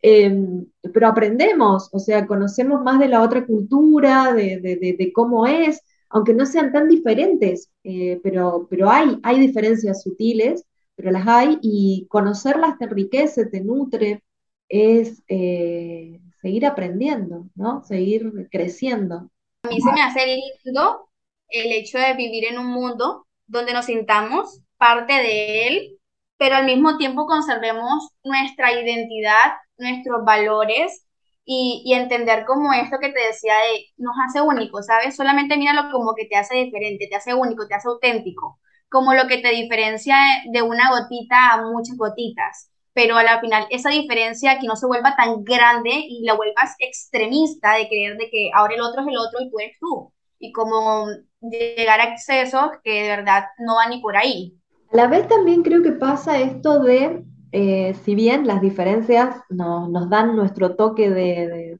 Em, 0.00 0.66
pero 0.92 1.08
aprendemos, 1.08 1.88
o 1.92 1.98
sea, 1.98 2.26
conocemos 2.26 2.82
más 2.82 3.00
de 3.00 3.08
la 3.08 3.22
otra 3.22 3.44
cultura, 3.44 4.32
de, 4.32 5.12
cómo 5.14 5.46
es, 5.46 5.82
aunque 6.08 6.34
no 6.34 6.46
sean 6.46 6.72
tan 6.72 6.88
diferentes, 6.88 7.70
eh, 7.84 8.20
pero, 8.22 8.66
pero 8.70 8.90
hay, 8.90 9.18
hay 9.22 9.40
diferencias 9.40 10.02
sutiles, 10.02 10.64
pero 10.94 11.10
las 11.10 11.26
hay 11.26 11.58
y 11.62 12.06
conocerlas 12.08 12.78
te 12.78 12.84
enriquece, 12.84 13.46
te 13.46 13.60
nutre, 13.60 14.22
es 14.68 15.22
eh, 15.28 16.20
seguir 16.40 16.66
aprendiendo, 16.66 17.46
¿no? 17.54 17.82
Seguir 17.84 18.48
creciendo. 18.50 19.30
A 19.64 19.68
mí 19.68 19.80
se 19.80 19.92
me 19.92 20.02
hace 20.02 20.40
lindo 20.64 21.08
el 21.48 21.72
hecho 21.72 21.98
de 21.98 22.14
vivir 22.14 22.44
en 22.44 22.58
un 22.58 22.66
mundo 22.66 23.26
donde 23.46 23.72
nos 23.72 23.86
sintamos 23.86 24.60
parte 24.76 25.12
de 25.14 25.68
él, 25.68 25.98
pero 26.36 26.56
al 26.56 26.66
mismo 26.66 26.96
tiempo 26.98 27.26
conservemos 27.26 28.10
nuestra 28.22 28.72
identidad, 28.72 29.52
nuestros 29.78 30.24
valores 30.24 31.06
y, 31.44 31.82
y, 31.84 31.94
entender 31.94 32.44
como 32.44 32.72
esto 32.72 32.98
que 33.00 33.10
te 33.10 33.20
decía 33.20 33.54
de 33.54 33.86
nos 33.96 34.14
hace 34.26 34.42
únicos, 34.42 34.86
¿sabes? 34.86 35.16
Solamente 35.16 35.56
míralo 35.56 35.90
como 35.90 36.14
que 36.14 36.26
te 36.26 36.36
hace 36.36 36.56
diferente, 36.56 37.06
te 37.08 37.16
hace 37.16 37.34
único, 37.34 37.66
te 37.66 37.74
hace 37.74 37.88
auténtico, 37.88 38.60
como 38.90 39.14
lo 39.14 39.26
que 39.26 39.38
te 39.38 39.50
diferencia 39.50 40.16
de 40.52 40.62
una 40.62 40.90
gotita 40.90 41.52
a 41.52 41.62
muchas 41.62 41.96
gotitas 41.96 42.70
pero 42.98 43.16
a 43.16 43.22
la 43.22 43.38
final 43.38 43.64
esa 43.70 43.90
diferencia 43.90 44.58
que 44.58 44.66
no 44.66 44.74
se 44.74 44.88
vuelva 44.88 45.14
tan 45.14 45.44
grande 45.44 45.90
y 45.92 46.24
la 46.24 46.34
vuelvas 46.34 46.74
extremista 46.80 47.74
de 47.74 47.86
creer 47.86 48.16
de 48.16 48.28
que 48.28 48.50
ahora 48.52 48.74
el 48.74 48.80
otro 48.80 49.02
es 49.02 49.06
el 49.06 49.18
otro 49.18 49.40
y 49.40 49.50
tú 49.50 49.58
eres 49.60 49.76
tú. 49.78 50.12
Y 50.40 50.50
como 50.50 51.06
llegar 51.40 52.00
a 52.00 52.12
excesos 52.12 52.70
que 52.82 53.02
de 53.02 53.08
verdad 53.08 53.44
no 53.58 53.76
van 53.76 53.90
ni 53.90 54.00
por 54.00 54.16
ahí. 54.16 54.58
A 54.92 54.96
la 54.96 55.06
vez 55.06 55.28
también 55.28 55.62
creo 55.62 55.80
que 55.84 55.92
pasa 55.92 56.40
esto 56.40 56.80
de, 56.80 57.22
eh, 57.52 57.94
si 58.04 58.14
bien 58.14 58.46
las 58.46 58.60
diferencias 58.60 59.36
nos 59.48 60.10
dan 60.10 60.36
nuestro 60.36 60.76
toque 60.76 61.10
de, 61.10 61.78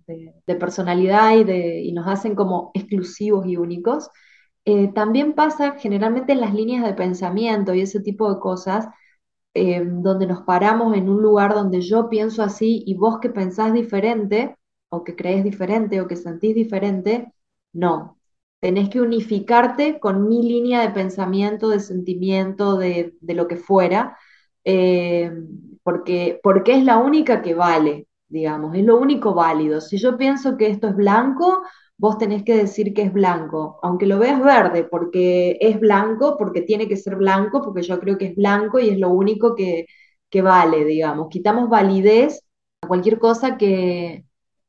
personalidad 0.59 1.37
y, 1.37 1.93
nos 1.93 2.07
hacen 2.07 2.35
como 2.35 2.71
exclusivos 2.75 3.47
y 3.47 3.57
únicos, 3.57 4.11
eh, 4.65 4.89
también 4.93 5.35
pasa 5.35 5.77
generalmente 5.79 6.33
en 6.33 6.41
las 6.41 6.55
líneas 6.55 6.85
de 6.85 6.95
pensamiento 6.95 7.75
y 7.75 7.81
ese 7.83 8.01
tipo 8.01 8.33
de 8.33 8.41
cosas, 8.41 8.87
eh, 9.55 9.83
donde 9.85 10.27
nos 10.27 10.43
paramos 10.43 10.97
en 10.97 11.09
un 11.09 11.23
lugar 11.23 11.55
donde 11.55 11.81
yo 11.81 12.09
pienso 12.09 12.43
así 12.43 12.83
y 12.87 12.95
vos 12.95 13.19
que 13.21 13.31
pensás 13.31 13.73
diferente, 13.73 14.57
o 14.91 15.05
que 15.05 15.17
crees 15.17 15.45
diferente, 15.45 16.01
o 16.01 16.07
que 16.09 16.17
sentís 16.17 16.55
diferente, 16.55 17.33
no. 17.73 18.19
Tenés 18.61 18.89
que 18.91 19.01
unificarte 19.01 20.01
con 20.01 20.29
mi 20.29 20.43
línea 20.43 20.83
de 20.83 20.91
pensamiento, 20.91 21.69
de 21.71 21.81
sentimiento, 21.81 22.77
de, 22.77 23.15
lo 23.23 23.49
que 23.49 23.57
fuera, 23.57 24.19
eh, 24.71 25.33
porque, 25.83 26.41
porque 26.43 26.77
es 26.77 26.85
la 26.85 26.99
única 26.99 27.41
que 27.41 27.55
vale, 27.55 28.07
digamos, 28.29 28.75
es 28.77 28.85
lo 28.85 28.99
único 28.99 29.33
válido. 29.33 29.81
Si 29.81 29.97
yo 29.97 30.19
pienso 30.19 30.59
que 30.59 30.69
esto 30.69 30.89
es 30.89 30.95
blanco, 30.95 31.63
vos 31.97 32.19
tenés 32.19 32.45
que 32.45 32.55
decir 32.55 32.93
que 32.93 33.03
es 33.03 33.13
blanco, 33.13 33.79
aunque 33.83 34.05
lo 34.07 34.19
veas 34.19 34.43
verde, 34.43 34.85
porque 34.85 35.57
es 35.63 35.81
blanco, 35.81 36.37
porque 36.39 36.61
tiene 36.61 36.87
que 36.87 36.99
ser 36.99 37.17
blanco, 37.17 37.63
porque 37.63 37.81
yo 37.83 37.99
creo 37.99 38.19
que 38.19 38.27
es 38.27 38.37
blanco 38.37 38.79
y 38.79 38.91
es 38.91 38.99
lo 38.99 39.09
único 39.09 39.55
que, 39.55 39.87
vale, 40.43 40.85
digamos. 40.85 41.29
Quitamos 41.31 41.71
validez 41.71 42.43
a 42.83 42.89
cualquier 42.89 43.19
cosa 43.19 43.57
que, 43.57 44.27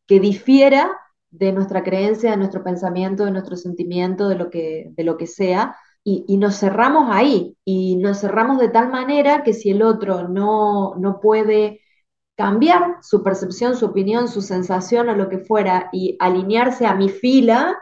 que 0.07 0.19
difiera 0.21 0.97
de 1.29 1.51
nuestra 1.51 1.83
creencia, 1.83 2.31
de 2.31 2.37
nuestro 2.37 2.63
pensamiento, 2.63 3.25
de 3.25 3.31
nuestro 3.31 3.57
sentimiento, 3.57 4.29
de 4.29 4.35
lo 4.35 4.49
que, 4.49 4.91
de 4.91 5.03
lo 5.03 5.17
que 5.17 5.27
sea, 5.27 5.75
y, 6.03 6.37
nos 6.37 6.59
cerramos 6.59 7.09
ahí, 7.11 7.55
y 7.63 7.97
nos 7.97 8.19
cerramos 8.19 8.59
de 8.59 8.69
tal 8.69 8.89
manera 8.89 9.43
que 9.43 9.53
si 9.53 9.69
el 9.69 9.83
otro 9.83 10.27
no, 10.27 10.95
no 10.95 11.19
puede 11.19 11.81
cambiar 12.35 12.97
su 13.01 13.21
percepción, 13.21 13.75
su 13.75 13.87
opinión, 13.87 14.27
su 14.27 14.41
sensación 14.41 15.09
o 15.09 15.15
lo 15.15 15.29
que 15.29 15.39
fuera 15.39 15.89
y 15.91 16.15
alinearse 16.19 16.85
a 16.85 16.95
mi 16.95 17.09
fila, 17.09 17.77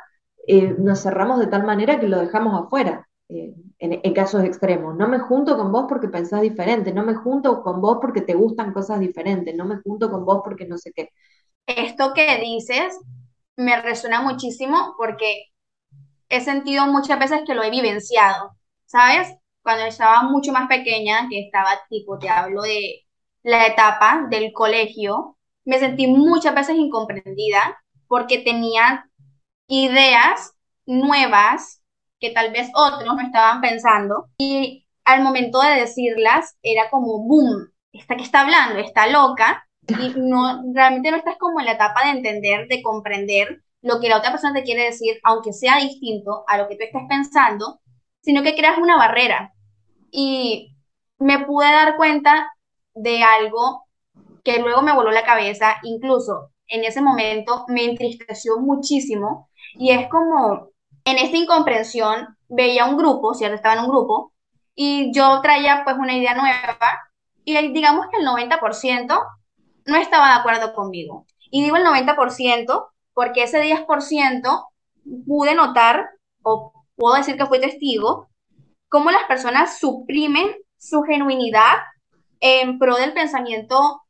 eh, 0.47 0.75
nos 0.79 1.03
cerramos 1.03 1.39
de 1.39 1.47
tal 1.47 1.63
manera 1.63 2.00
que 2.00 2.07
lo 2.07 2.19
dejamos 2.19 2.65
afuera. 2.65 3.07
Eh, 3.29 3.53
en, 3.79 4.13
casos 4.13 4.43
extremos. 4.43 4.95
No 4.95 5.07
me 5.07 5.19
junto 5.19 5.57
con 5.57 5.71
vos 5.71 5.86
porque 5.88 6.07
pensás 6.07 6.41
diferente, 6.41 6.93
no 6.93 7.03
me 7.03 7.13
junto 7.13 7.62
con 7.62 7.81
vos 7.81 8.00
porque 8.01 8.21
te 8.21 8.33
gustan 8.33 8.74
cosas 8.74 9.00
diferentes, 9.00 9.55
no 9.55 9.65
me 9.65 9.77
junto 9.77 10.09
con 10.09 10.25
vos 10.25 10.41
porque 10.43 10.65
no 10.65 10.77
sé 10.77 10.91
qué. 10.95 11.09
Esto 11.65 12.13
que 12.15 12.39
dices 12.39 12.97
me 13.57 13.81
resuena 13.81 14.21
muchísimo 14.21 14.95
porque 14.97 15.47
he 16.29 16.41
sentido 16.41 16.88
muchas 16.88 17.19
veces 17.19 17.41
que 17.46 17.55
lo 17.55 17.63
he 17.63 17.69
vivenciado, 17.69 18.57
¿sabes? 18.86 19.36
Cuando 19.62 19.86
estaba 19.86 20.24
mucho 20.24 20.51
más 20.51 20.67
pequeña, 20.67 21.27
que 21.29 21.46
estaba 21.46 21.72
tipo, 21.89 22.17
te 22.19 22.29
hablo 22.29 22.62
de 22.62 23.05
la 23.43 23.65
etapa 23.67 24.27
del 24.29 24.51
colegio, 24.53 25.38
me 25.65 25.79
sentí 25.79 26.07
muchas 26.07 26.55
veces 26.55 26.77
incomprendida 26.77 27.77
porque 28.07 28.39
tenía 28.39 29.10
ideas 29.67 30.53
nuevas 30.86 31.81
que 32.19 32.31
tal 32.31 32.51
vez 32.51 32.69
otros 32.74 33.05
no 33.05 33.22
estaban 33.22 33.62
pensando 33.62 34.29
y 34.38 34.86
al 35.03 35.22
momento 35.22 35.60
de 35.62 35.75
decirlas 35.75 36.57
era 36.62 36.89
como 36.89 37.19
boom, 37.19 37.69
esta 37.91 38.15
que 38.15 38.24
está 38.24 38.41
hablando 38.41 38.79
está 38.79 39.07
loca 39.07 39.67
y 39.88 40.13
no 40.17 40.63
realmente 40.74 41.12
no 41.12 41.17
estás 41.17 41.38
como 41.38 41.60
en 41.60 41.65
la 41.65 41.74
etapa 41.74 42.03
de 42.05 42.12
entender, 42.12 42.67
de 42.67 42.81
comprender 42.81 43.62
lo 43.88 44.00
que 44.00 44.10
la 44.10 44.17
otra 44.17 44.32
persona 44.32 44.53
te 44.53 44.63
quiere 44.63 44.84
decir, 44.84 45.20
aunque 45.24 45.53
sea 45.53 45.77
distinto 45.77 46.44
a 46.48 46.58
lo 46.58 46.67
que 46.67 46.75
tú 46.75 46.84
estés 46.84 47.03
pensando, 47.08 47.79
sino 48.22 48.44
que 48.44 48.56
creas 48.56 48.77
una 48.77 48.98
barrera. 48.98 49.53
Y 50.12 50.75
me 51.20 51.46
pude 51.46 51.65
dar 51.65 51.96
cuenta 51.96 52.51
de 52.94 53.24
algo 53.24 53.86
que 54.44 54.60
luego 54.60 54.82
me 54.82 54.94
voló 54.94 55.12
la 55.12 55.24
cabeza, 55.24 55.77
incluso 55.84 56.51
en 56.67 56.84
ese 56.84 57.01
momento 57.01 57.65
me 57.70 57.86
entristeció 57.86 58.60
muchísimo 58.60 59.50
y 59.74 59.91
es 59.91 60.08
como 60.10 60.70
en 61.06 61.17
esta 61.17 61.38
incomprensión 61.38 62.38
veía 62.50 62.86
un 62.86 62.98
grupo, 62.98 63.34
¿cierto? 63.34 63.56
Estaba 63.56 63.75
en 63.75 63.82
un 63.82 63.89
grupo 63.89 64.34
y 64.75 65.13
yo 65.13 65.41
traía 65.41 65.82
pues 65.84 65.98
una 65.98 66.15
idea 66.15 66.34
nueva 66.34 66.77
y 67.46 67.56
digamos 67.74 68.08
que 68.12 68.17
el 68.17 68.25
90% 68.25 69.20
no 69.86 69.96
estaba 69.96 70.27
de 70.27 70.39
acuerdo 70.39 70.74
conmigo. 70.74 71.25
Y 71.50 71.63
digo 71.63 71.77
el 71.77 71.86
90% 71.86 72.88
porque 73.17 73.41
ese 73.41 73.59
10% 73.59 74.67
pude 75.25 75.55
notar 75.55 76.07
o 76.43 76.71
puedo 76.95 77.15
decir 77.15 77.36
que 77.36 77.47
fui 77.47 77.59
testigo 77.59 78.29
cómo 78.89 79.09
las 79.09 79.24
personas 79.24 79.79
suprimen 79.79 80.55
su 80.77 81.01
genuinidad 81.01 81.77
en 82.41 82.77
pro 82.77 82.95
del 82.95 83.13
pensamiento 83.13 84.03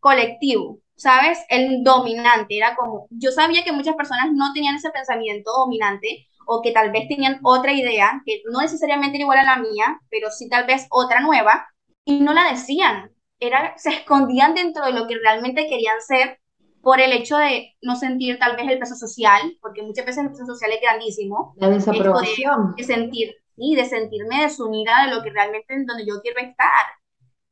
colectivo, 0.00 0.78
¿sabes? 0.96 1.44
El 1.50 1.84
dominante, 1.84 2.56
era 2.56 2.74
como, 2.74 3.06
yo 3.10 3.32
sabía 3.32 3.64
que 3.64 3.72
muchas 3.72 3.96
personas 3.96 4.28
no 4.32 4.54
tenían 4.54 4.76
ese 4.76 4.88
pensamiento 4.88 5.52
dominante 5.52 6.26
o 6.46 6.62
que 6.62 6.72
tal 6.72 6.90
vez 6.90 7.06
tenían 7.06 7.40
otra 7.42 7.74
idea, 7.74 8.22
que 8.24 8.40
no 8.50 8.62
necesariamente 8.62 9.18
era 9.18 9.24
igual 9.24 9.38
a 9.40 9.44
la 9.44 9.56
mía, 9.58 10.00
pero 10.08 10.30
sí 10.30 10.48
tal 10.48 10.64
vez 10.64 10.86
otra 10.88 11.20
nueva, 11.20 11.66
y 12.06 12.20
no 12.20 12.32
la 12.32 12.50
decían, 12.50 13.10
era, 13.40 13.76
se 13.76 13.90
escondían 13.90 14.54
dentro 14.54 14.86
de 14.86 14.92
lo 14.92 15.06
que 15.06 15.18
realmente 15.22 15.68
querían 15.68 16.00
ser 16.00 16.38
por 16.84 17.00
el 17.00 17.12
hecho 17.12 17.36
de 17.38 17.74
no 17.82 17.96
sentir 17.96 18.38
tal 18.38 18.56
vez 18.56 18.70
el 18.70 18.78
peso 18.78 18.94
social, 18.94 19.56
porque 19.60 19.82
muchas 19.82 20.04
veces 20.04 20.22
el 20.22 20.30
peso 20.30 20.46
social 20.46 20.70
es 20.70 20.80
grandísimo. 20.80 21.54
La 21.56 21.70
desaprobación. 21.70 22.74
De, 22.76 22.84
sentir, 22.84 23.34
y 23.56 23.74
de 23.74 23.86
sentirme 23.86 24.42
desunida 24.42 25.06
de 25.06 25.14
lo 25.14 25.22
que 25.22 25.30
realmente 25.30 25.74
es 25.74 25.86
donde 25.86 26.06
yo 26.06 26.20
quiero 26.22 26.40
estar. 26.40 26.68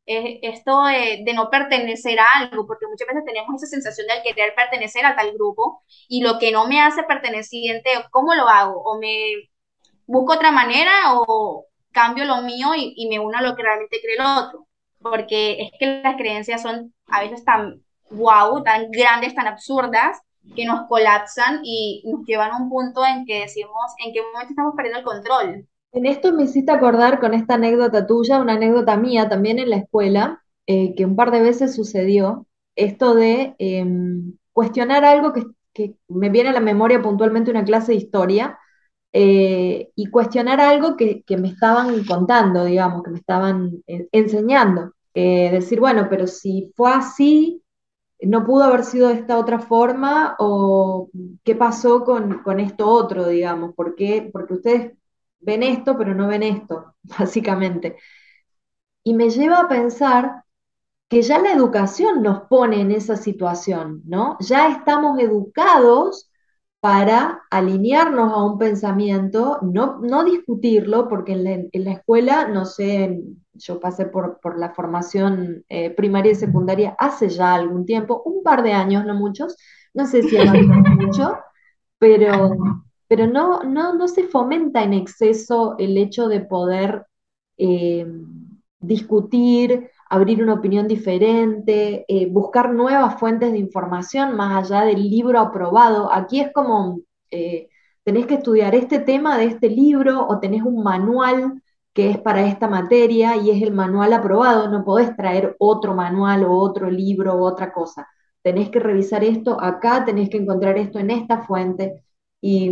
esto 0.05 0.85
de, 0.85 1.23
de, 1.25 1.33
no 1.33 1.49
pertenecer 1.49 2.21
a 2.21 2.27
algo, 2.37 2.67
porque 2.67 2.87
muchas 2.87 3.09
veces 3.09 3.25
tenemos 3.25 3.55
esa 3.55 3.71
sensación 3.71 4.07
de 4.07 4.23
querer 4.23 4.55
pertenecer 4.55 5.07
a 5.07 5.17
tal 5.17 5.33
grupo 5.33 5.83
y 6.09 6.23
lo 6.23 6.39
que 6.39 6.53
no 6.53 6.69
me 6.69 6.81
hace 6.81 7.03
perteneciente, 7.05 7.91
¿cómo 8.11 8.35
lo 8.35 8.49
hago? 8.49 8.83
O 8.85 8.99
me 8.99 9.49
busco 10.07 10.35
otra 10.35 10.53
manera 10.53 10.93
o 11.15 11.67
cambio 11.91 12.27
lo 12.27 12.43
mío 12.43 12.75
y, 12.77 12.93
y 12.97 13.09
me 13.09 13.19
uno 13.19 13.39
a 13.39 13.43
lo 13.43 13.57
que 13.57 13.63
realmente 13.63 13.99
cree 14.03 14.17
el 14.17 14.45
otro. 14.45 14.69
Porque 15.01 15.63
es 15.63 15.71
que 15.79 16.03
las 16.03 16.17
creencias 16.17 16.63
son 16.63 16.95
a 17.07 17.23
veces 17.23 17.45
tan 17.45 17.83
wow, 18.13 18.63
tan 18.63 18.91
grandes, 18.91 19.35
tan 19.35 19.47
absurdas, 19.47 20.21
que 20.55 20.65
nos 20.65 20.87
colapsan 20.89 21.61
y 21.63 22.03
nos 22.05 22.25
llevan 22.27 22.51
a 22.51 22.57
un 22.59 22.69
punto 22.69 23.05
en 23.05 23.25
que 23.25 23.41
decimos 23.41 23.93
en 24.05 24.13
qué 24.13 24.21
momento 24.23 24.51
estamos 24.51 24.75
perdiendo 24.77 24.99
el 24.99 25.05
control. 25.05 25.67
En 25.93 26.07
esto 26.07 26.33
me 26.33 26.45
hiciste 26.45 26.73
acordar 26.73 27.21
con 27.21 27.35
esta 27.35 27.55
anécdota 27.55 28.07
tuya, 28.07 28.41
una 28.41 28.55
anécdota 28.55 28.97
mía 28.97 29.29
también 29.29 29.59
en 29.59 29.71
la 29.71 29.77
escuela, 29.77 30.43
eh, 30.67 30.95
que 30.95 31.05
un 31.05 31.17
par 31.17 31.31
de 31.31 31.43
veces 31.43 31.75
sucedió, 31.75 32.47
esto 32.77 33.15
de 33.15 33.55
em, 33.59 34.37
cuestionar 34.53 35.05
algo 35.05 35.33
que, 35.33 35.45
me 36.09 36.29
viene 36.29 36.51
a 36.51 36.53
la 36.53 36.61
memoria 36.61 37.01
puntualmente 37.01 37.51
una 37.51 37.65
clase 37.65 37.93
de 37.93 37.99
historia, 37.99 38.59
eh, 39.13 39.91
y 39.95 40.07
cuestionar 40.07 40.61
algo 40.61 40.97
que, 40.97 41.25
me 41.39 41.49
estaban 41.49 42.05
contando, 42.05 42.65
digamos, 42.65 43.03
que 43.03 43.11
me 43.11 43.19
estaban 43.19 43.83
eh, 43.87 44.09
enseñando. 44.13 44.93
decir, 45.15 45.81
bueno, 45.81 46.09
pero 46.11 46.27
si 46.27 46.73
fue 46.77 46.93
así, 46.93 47.63
no 48.27 48.45
pudo 48.45 48.65
haber 48.65 48.85
sido 48.85 49.09
de 49.09 49.15
esta 49.15 49.39
otra 49.39 49.59
forma 49.59 50.37
o 50.39 51.11
qué 51.45 51.55
pasó 51.55 52.05
con, 52.05 52.61
esto 52.61 52.89
otro, 52.89 53.29
digamos, 53.29 53.75
¿por 53.75 53.95
qué? 53.95 54.29
Porque 54.33 54.55
ustedes 54.55 54.93
ven 55.41 55.63
esto, 55.63 55.97
pero 55.99 56.15
no 56.15 56.29
ven 56.29 56.43
esto, 56.43 56.95
básicamente. 57.03 57.97
Y 59.05 59.15
me 59.15 59.31
lleva 59.31 59.61
a 59.61 59.69
pensar 59.69 60.45
que 61.09 61.23
ya 61.23 61.39
la 61.39 61.53
educación 61.53 62.23
nos 62.23 62.43
pone 62.49 62.81
en 62.81 62.91
esa 62.93 63.17
situación, 63.17 64.03
¿no? 64.07 64.39
Ya 64.41 64.69
estamos 64.69 65.19
educados 65.19 66.31
para 66.83 67.45
alinearnos 67.49 68.33
a 68.33 68.43
un 68.43 68.59
pensamiento, 68.59 69.61
no, 69.63 70.01
no 70.01 70.25
discutirlo, 70.25 71.09
porque 71.09 71.35
en 71.35 71.85
la, 71.85 71.93
escuela, 71.93 72.49
no 72.49 72.65
sé, 72.65 73.23
yo 73.55 73.79
pasé 73.79 74.07
por, 74.07 74.41
la 74.59 74.71
formación 74.71 75.65
eh, 75.69 75.91
primaria 75.91 76.33
y 76.33 76.35
secundaria 76.35 76.97
hace 76.99 77.29
ya 77.29 77.55
algún 77.55 77.87
tiempo, 77.87 78.21
un 78.25 78.43
par 78.43 78.65
de 78.65 78.73
años, 78.73 79.07
no 79.07 79.15
muchos, 79.15 79.57
no 79.95 80.07
sé 80.07 80.25
si 80.25 80.37
mucho, 80.97 81.37
pero, 81.99 82.57
pero 83.07 83.29
no, 83.29 83.63
no, 83.63 83.95
no 83.95 84.09
se 84.09 84.25
fomenta 84.25 84.83
en 84.83 84.95
exceso 84.95 85.77
el 85.79 85.97
hecho 85.97 86.27
de 86.27 86.41
poder 86.41 87.07
eh, 87.59 88.09
discutir, 88.81 89.89
abrir 90.13 90.43
una 90.43 90.55
opinión 90.55 90.87
diferente, 90.89 92.05
eh, 92.09 92.27
buscar 92.31 92.73
nuevas 92.73 93.19
fuentes 93.19 93.53
de 93.53 93.59
información 93.59 94.37
más 94.37 94.71
allá 94.71 94.85
del 94.85 95.03
libro 95.03 95.39
aprobado. 95.41 96.13
Aquí 96.13 96.41
es 96.41 96.53
como, 96.53 97.01
tenés 98.05 98.27
que 98.27 98.35
estudiar 98.35 98.75
este 98.75 98.99
tema 98.99 99.39
de 99.39 99.47
este 99.47 99.69
libro 99.71 100.27
o 100.27 100.39
tenés 100.41 100.63
un 100.63 100.83
manual 100.83 101.63
que 101.93 102.11
es 102.11 102.19
para 102.19 102.47
esta 102.47 102.69
materia 102.69 103.37
y 103.37 103.51
es 103.51 103.63
el 103.63 103.73
manual 103.73 104.13
aprobado, 104.13 104.69
no 104.71 104.85
podés 104.85 105.15
traer 105.17 105.57
otro 105.59 105.95
manual 105.95 106.45
o 106.45 106.53
otro 106.53 106.91
libro 106.91 107.35
o 107.35 107.45
otra 107.45 107.73
cosa. 107.73 108.09
Tenés 108.43 108.71
que 108.71 108.81
revisar 108.81 109.23
esto 109.25 109.61
acá, 109.61 110.05
tenés 110.05 110.31
que 110.31 110.39
encontrar 110.39 110.79
esto 110.79 110.99
en 110.99 111.11
esta 111.11 111.43
fuente. 111.43 112.03
Y, 112.41 112.71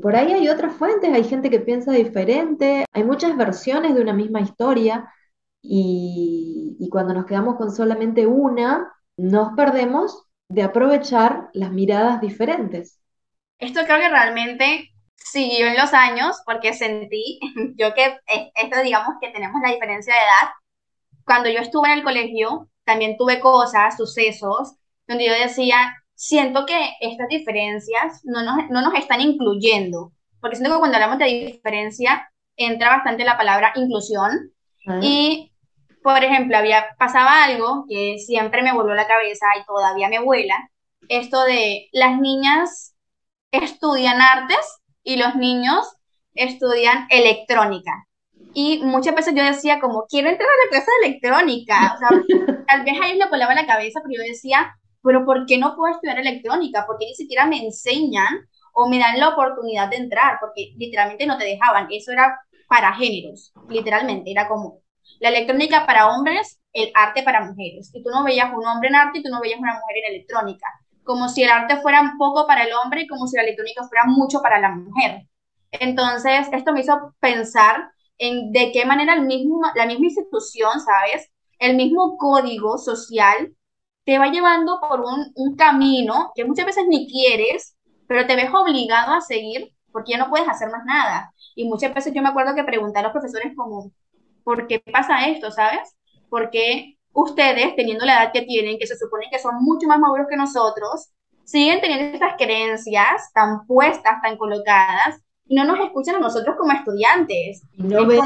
por 0.00 0.16
ahí 0.16 0.32
hay 0.32 0.48
otras 0.48 0.74
fuentes, 0.74 1.12
hay 1.12 1.24
gente 1.24 1.50
que 1.50 1.60
piensa 1.60 1.92
diferente, 1.92 2.86
hay 2.92 3.04
muchas 3.04 3.36
versiones 3.36 3.94
de 3.94 4.00
una 4.00 4.12
misma 4.14 4.40
historia 4.40 5.08
y, 5.62 6.76
y 6.78 6.88
cuando 6.88 7.14
nos 7.14 7.26
quedamos 7.26 7.56
con 7.56 7.70
solamente 7.70 8.26
una, 8.26 8.92
nos 9.16 9.54
perdemos 9.54 10.24
de 10.48 10.62
aprovechar 10.62 11.48
las 11.54 11.70
miradas 11.70 12.20
diferentes. 12.20 13.00
Esto 13.58 13.82
creo 13.84 13.98
que 13.98 14.08
realmente 14.08 14.90
siguió 15.14 15.66
en 15.66 15.76
los 15.76 15.94
años 15.94 16.42
porque 16.44 16.74
sentí, 16.74 17.38
yo 17.76 17.94
que 17.94 18.18
esto 18.26 18.82
digamos 18.82 19.14
que 19.20 19.30
tenemos 19.30 19.60
la 19.62 19.72
diferencia 19.72 20.12
de 20.12 20.20
edad, 20.20 20.50
cuando 21.24 21.48
yo 21.48 21.60
estuve 21.60 21.88
en 21.90 21.98
el 21.98 22.04
colegio, 22.04 22.68
también 22.84 23.16
tuve 23.16 23.40
cosas, 23.40 23.96
sucesos, 23.96 24.74
donde 25.06 25.26
yo 25.26 25.32
decía, 25.32 25.94
siento 26.14 26.66
que 26.66 26.90
estas 27.00 27.28
diferencias 27.28 28.22
no 28.24 28.42
nos, 28.42 28.68
no 28.70 28.82
nos 28.82 28.94
están 28.94 29.20
incluyendo, 29.20 30.12
porque 30.40 30.56
siento 30.56 30.74
que 30.74 30.80
cuando 30.80 30.96
hablamos 30.96 31.18
de 31.18 31.52
diferencia 31.52 32.28
entra 32.56 32.90
bastante 32.90 33.24
la 33.24 33.36
palabra 33.36 33.72
inclusión 33.76 34.52
ah. 34.86 34.98
y, 35.00 35.51
por 36.02 36.22
ejemplo, 36.22 36.56
había, 36.56 36.86
pasaba 36.98 37.44
algo 37.44 37.84
que 37.88 38.18
siempre 38.18 38.62
me 38.62 38.72
volvió 38.72 38.94
la 38.94 39.06
cabeza 39.06 39.46
y 39.60 39.64
todavía 39.64 40.08
me 40.08 40.20
vuela, 40.20 40.70
esto 41.08 41.42
de 41.44 41.88
las 41.92 42.18
niñas 42.18 42.94
estudian 43.50 44.20
artes 44.20 44.80
y 45.02 45.16
los 45.16 45.34
niños 45.36 45.86
estudian 46.34 47.06
electrónica. 47.10 48.06
Y 48.54 48.82
muchas 48.82 49.14
veces 49.14 49.34
yo 49.34 49.44
decía 49.44 49.80
como, 49.80 50.06
quiero 50.08 50.28
entrar 50.28 50.48
a 50.48 50.64
la 50.64 50.70
clase 50.70 50.90
de 51.00 51.08
electrónica. 51.08 51.94
O 51.94 51.98
sea, 51.98 52.08
tal 52.68 52.84
vez 52.84 52.94
ahí 53.02 53.18
me 53.18 53.28
colaba 53.28 53.54
la 53.54 53.66
cabeza, 53.66 54.00
pero 54.02 54.22
yo 54.22 54.28
decía, 54.28 54.74
pero 55.02 55.24
¿por 55.24 55.46
qué 55.46 55.58
no 55.58 55.74
puedo 55.76 55.94
estudiar 55.94 56.18
electrónica? 56.18 56.84
Porque 56.86 57.06
ni 57.06 57.14
siquiera 57.14 57.46
me 57.46 57.64
enseñan 57.64 58.46
o 58.74 58.88
me 58.88 58.98
dan 58.98 59.18
la 59.18 59.30
oportunidad 59.30 59.88
de 59.88 59.96
entrar, 59.96 60.38
porque 60.40 60.72
literalmente 60.76 61.26
no 61.26 61.38
te 61.38 61.44
dejaban. 61.44 61.88
Eso 61.90 62.12
era 62.12 62.38
para 62.68 62.94
géneros, 62.94 63.52
literalmente. 63.68 64.30
Era 64.30 64.48
como 64.48 64.80
la 65.22 65.30
electrónica 65.30 65.86
para 65.86 66.08
hombres, 66.08 66.60
el 66.72 66.90
arte 66.94 67.22
para 67.22 67.44
mujeres. 67.44 67.90
Y 67.94 68.02
tú 68.02 68.10
no 68.10 68.24
veías 68.24 68.52
un 68.52 68.66
hombre 68.66 68.88
en 68.88 68.96
arte 68.96 69.20
y 69.20 69.22
tú 69.22 69.30
no 69.30 69.40
veías 69.40 69.60
una 69.60 69.74
mujer 69.74 69.96
en 70.04 70.14
electrónica 70.14 70.66
como 71.04 71.28
si 71.28 71.42
el 71.42 71.50
arte 71.50 71.78
fuera 71.78 72.14
poco 72.18 72.46
para 72.46 72.64
el 72.64 72.72
hombre 72.72 73.02
y 73.02 73.06
como 73.06 73.26
si 73.26 73.36
la 73.36 73.42
electrónica 73.42 73.84
fuera 73.88 74.04
mucho 74.06 74.40
para 74.40 74.60
la 74.60 74.70
mujer. 74.70 75.22
Entonces, 75.70 76.48
esto 76.52 76.72
me 76.72 76.80
hizo 76.80 77.14
pensar 77.20 77.90
en 78.18 78.52
de 78.52 78.72
qué 78.72 78.84
manera 78.84 79.14
el 79.14 79.22
mismo, 79.22 79.60
la 79.74 79.86
misma 79.86 80.06
institución, 80.06 80.80
¿sabes? 80.80 81.30
El 81.58 81.76
mismo 81.76 82.16
código 82.16 82.78
social 82.78 83.54
te 84.04 84.18
va 84.18 84.28
llevando 84.28 84.80
por 84.80 85.00
un, 85.00 85.32
un 85.34 85.56
camino 85.56 86.32
que 86.34 86.44
muchas 86.44 86.66
veces 86.66 86.84
ni 86.88 87.10
quieres, 87.10 87.76
pero 88.06 88.26
te 88.26 88.36
ves 88.36 88.50
obligado 88.52 89.12
a 89.14 89.20
seguir 89.20 89.72
porque 89.92 90.12
ya 90.12 90.18
no 90.18 90.30
puedes 90.30 90.48
hacer 90.48 90.70
más 90.70 90.84
nada. 90.84 91.32
Y 91.54 91.68
muchas 91.68 91.94
veces 91.94 92.12
yo 92.14 92.22
me 92.22 92.28
acuerdo 92.28 92.54
que 92.54 92.64
pregunté 92.64 92.98
a 92.98 93.02
los 93.02 93.12
profesores 93.12 93.52
como, 93.56 93.92
¿por 94.44 94.66
qué 94.66 94.80
pasa 94.80 95.26
esto, 95.26 95.50
sabes? 95.50 95.96
¿Por 96.28 96.50
qué 96.50 96.96
ustedes, 97.12 97.76
teniendo 97.76 98.04
la 98.04 98.22
edad 98.22 98.32
que 98.32 98.42
tienen, 98.42 98.78
que 98.78 98.86
se 98.86 98.96
supone 98.96 99.26
que 99.30 99.38
son 99.38 99.56
mucho 99.60 99.86
más 99.86 99.98
maduros 99.98 100.26
que 100.28 100.36
nosotros, 100.36 101.10
siguen 101.44 101.80
teniendo 101.80 102.14
estas 102.14 102.34
creencias 102.38 103.30
tan 103.34 103.66
puestas, 103.66 104.20
tan 104.22 104.36
colocadas, 104.36 105.20
y 105.46 105.54
no 105.54 105.64
nos 105.64 105.80
escuchan 105.80 106.16
a 106.16 106.20
nosotros 106.20 106.56
como 106.56 106.72
estudiantes. 106.72 107.62
Y 107.74 107.82
no 107.82 108.06
ven 108.06 108.22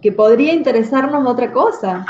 que, 0.00 0.12
podría 0.12 0.52
interesarnos 0.52 1.26
otra 1.26 1.52
cosa. 1.52 2.06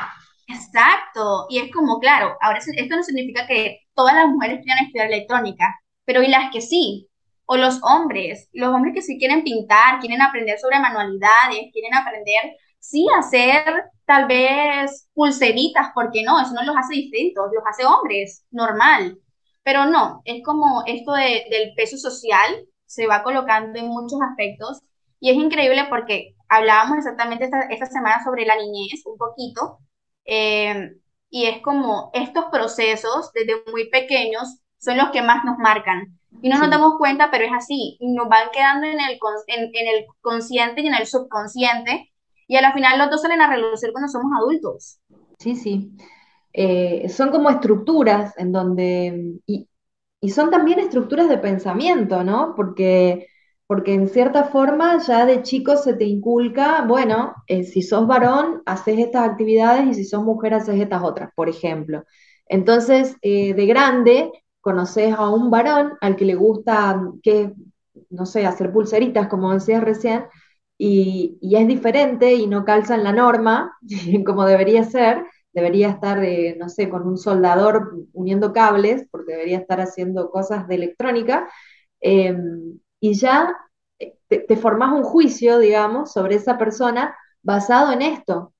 Exacto, 0.48 1.46
y 1.48 1.58
es 1.58 1.72
como, 1.72 1.98
claro, 1.98 2.34
ahora 2.40 2.58
esto 2.58 2.96
no 2.96 3.02
significa 3.02 3.46
que 3.46 3.80
todas 3.94 4.14
las 4.14 4.28
mujeres 4.28 4.60
quieran 4.62 4.84
estudiar 4.84 5.08
electrónica, 5.08 5.78
pero 6.04 6.22
y 6.22 6.28
las 6.28 6.50
que 6.50 6.60
sí, 6.60 7.08
o 7.44 7.56
los 7.56 7.80
hombres, 7.82 8.48
los 8.52 8.68
hombres 8.74 8.94
que 8.94 9.02
sí 9.02 9.18
quieren 9.18 9.44
pintar, 9.44 10.00
quieren 10.00 10.20
aprender 10.22 10.58
sobre 10.58 10.80
manualidades, 10.80 11.70
quieren 11.72 11.94
aprender, 11.94 12.56
sí, 12.80 13.06
hacer 13.18 13.84
tal 14.04 14.26
vez 14.26 15.08
pulseritas, 15.14 15.88
porque 15.94 16.22
no, 16.22 16.40
eso 16.40 16.52
no 16.54 16.62
los 16.64 16.76
hace 16.76 16.94
distintos, 16.94 17.50
los 17.52 17.64
hace 17.66 17.84
hombres, 17.84 18.44
normal. 18.50 19.18
Pero 19.62 19.86
no, 19.86 20.22
es 20.24 20.42
como 20.44 20.82
esto 20.86 21.12
del 21.12 21.74
peso 21.76 21.98
social 21.98 22.66
se 22.86 23.06
va 23.06 23.22
colocando 23.22 23.78
en 23.78 23.88
muchos 23.88 24.18
aspectos 24.22 24.80
y 25.20 25.30
es 25.30 25.36
increíble 25.36 25.86
porque 25.90 26.34
hablábamos 26.48 26.98
exactamente 26.98 27.44
esta, 27.44 27.60
esta 27.62 27.86
semana 27.86 28.24
sobre 28.24 28.46
la 28.46 28.56
niñez 28.56 29.02
un 29.04 29.18
poquito 29.18 29.78
eh, 30.24 30.92
y 31.30 31.46
es 31.46 31.60
como 31.62 32.10
estos 32.14 32.46
procesos 32.50 33.30
desde 33.34 33.62
muy 33.70 33.90
pequeños 33.90 34.58
son 34.78 34.96
los 34.96 35.10
que 35.10 35.22
más 35.22 35.44
nos 35.44 35.58
marcan 35.58 36.18
y 36.40 36.48
no 36.48 36.58
nos 36.58 36.70
damos 36.70 36.94
cuenta, 36.98 37.30
pero 37.30 37.44
es 37.44 37.52
así 37.52 37.96
y 38.00 38.12
nos 38.12 38.28
van 38.28 38.48
quedando 38.52 38.86
en 38.86 39.00
el, 39.00 39.18
en, 39.48 39.64
en 39.74 39.88
el 39.96 40.06
consciente 40.20 40.80
y 40.82 40.86
en 40.86 40.94
el 40.94 41.06
subconsciente 41.06 42.10
y 42.48 42.56
a 42.56 42.62
la 42.62 42.72
final 42.72 42.98
los 42.98 43.10
dos 43.10 43.22
salen 43.22 43.42
a 43.42 43.48
relucir 43.48 43.92
cuando 43.92 44.08
somos 44.10 44.32
adultos. 44.36 44.98
Sí, 45.38 45.54
sí. 45.54 45.92
Eh, 46.52 47.08
son 47.10 47.30
como 47.30 47.50
estructuras 47.50 48.36
en 48.38 48.50
donde, 48.50 49.38
y, 49.46 49.68
son 50.30 50.50
también 50.50 50.80
estructuras 50.80 51.28
de 51.28 51.38
pensamiento, 51.38 52.24
¿no? 52.24 52.54
Porque, 52.56 53.28
porque 53.66 53.94
en 53.94 54.08
cierta 54.08 54.44
forma 54.44 54.98
ya 55.06 55.26
de 55.26 55.42
chico 55.42 55.76
se 55.76 55.94
te 55.94 56.04
inculca, 56.04 56.82
bueno, 56.88 57.34
eh, 57.46 57.64
si 57.64 57.82
sos 57.82 58.06
varón, 58.06 58.62
haces 58.66 58.98
estas 58.98 59.28
actividades 59.28 59.86
y 59.86 59.94
si 59.94 60.04
sos 60.04 60.24
mujer, 60.24 60.54
haces 60.54 60.80
estas 60.80 61.02
otras, 61.04 61.30
por 61.36 61.48
ejemplo. 61.48 62.04
Entonces, 62.46 63.16
eh, 63.22 63.54
de 63.54 63.66
grande, 63.66 64.32
conoces 64.60 65.14
a 65.14 65.28
un 65.28 65.50
varón 65.50 65.92
al 66.00 66.16
que 66.16 66.24
le 66.24 66.34
gusta, 66.34 67.00
que, 67.22 67.52
no 68.10 68.26
sé, 68.26 68.46
hacer 68.46 68.72
pulseritas, 68.72 69.28
como 69.28 69.52
decías 69.52 69.84
recién, 69.84 70.24
y, 70.78 71.38
es 71.42 71.66
diferente 71.68 72.34
y 72.34 72.46
no 72.46 72.64
calza 72.64 72.94
en 72.94 73.04
la 73.04 73.12
norma, 73.12 73.76
como 74.24 74.44
debería 74.46 74.84
ser, 74.84 75.26
debería 75.52 75.90
estar, 75.90 76.22
eh, 76.24 76.56
no 76.58 76.68
sé, 76.68 76.88
con 76.88 77.06
un 77.06 77.18
soldador 77.18 77.92
uniendo 78.12 78.52
cables, 78.52 79.06
porque 79.10 79.32
debería 79.32 79.58
estar 79.58 79.80
haciendo 79.80 80.30
cosas 80.30 80.68
de 80.68 80.76
electrónica, 80.76 81.48
em, 82.00 82.78
y 83.00 83.14
ya 83.14 83.54
te, 84.28 84.38
te 84.40 84.56
formas 84.56 84.92
un 84.92 85.02
juicio, 85.04 85.58
digamos, 85.58 86.12
sobre 86.12 86.36
esa 86.36 86.58
persona 86.58 87.16
basado 87.42 87.92
en 87.92 88.02
esto, 88.02 88.54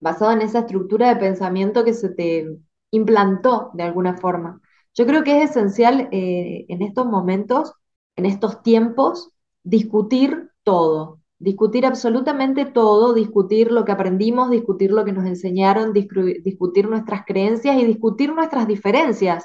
basado 0.00 0.32
en 0.32 0.42
esa 0.42 0.60
estructura 0.60 1.08
de 1.08 1.20
pensamiento 1.20 1.84
que 1.84 1.94
se 1.94 2.10
te 2.10 2.48
implantó 2.90 3.70
de 3.74 3.84
alguna 3.84 4.16
forma. 4.16 4.60
Yo 4.94 5.06
creo 5.06 5.24
que 5.24 5.42
es 5.42 5.50
esencial 5.50 6.08
eh, 6.12 6.66
en 6.68 6.82
estos 6.82 7.06
momentos, 7.06 7.74
en 8.16 8.26
estos 8.26 8.62
tiempos, 8.62 9.30
discutir 9.62 10.50
todo, 10.62 11.20
discutir 11.38 11.86
absolutamente 11.86 12.64
todo, 12.64 13.12
discutir 13.14 13.70
lo 13.72 13.84
que 13.84 13.92
aprendimos, 13.92 14.50
discutir 14.50 14.90
lo 14.92 15.04
que 15.04 15.12
nos 15.12 15.26
enseñaron, 15.26 15.92
discutir 15.92 16.88
nuestras 16.88 17.24
creencias 17.26 17.76
y 17.76 17.84
discutir 17.84 18.32
nuestras 18.32 18.66
diferencias. 18.66 19.44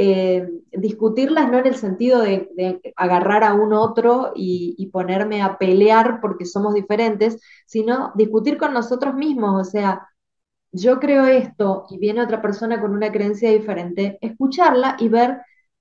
Eh, 0.00 0.48
discutirlas 0.70 1.50
no 1.50 1.58
en 1.58 1.66
el 1.66 1.74
sentido 1.74 2.20
de, 2.20 2.48
agarrar 2.94 3.42
a 3.42 3.54
un 3.54 3.72
otro 3.72 4.32
y, 4.34 4.88
ponerme 4.92 5.42
a 5.42 5.58
pelear 5.58 6.20
porque 6.20 6.44
somos 6.44 6.74
diferentes, 6.74 7.40
sino 7.66 8.12
discutir 8.14 8.58
con 8.58 8.72
nosotros 8.72 9.14
mismos, 9.14 9.60
o 9.60 9.70
sea, 9.70 10.08
yo 10.72 11.00
creo 11.00 11.26
esto 11.26 11.86
y 11.90 11.98
viene 11.98 12.22
otra 12.22 12.42
persona 12.42 12.80
con 12.80 12.92
una 12.92 13.10
creencia 13.12 13.50
diferente, 13.50 14.18
escucharla 14.20 14.96
y 15.00 15.08
ver 15.08 15.38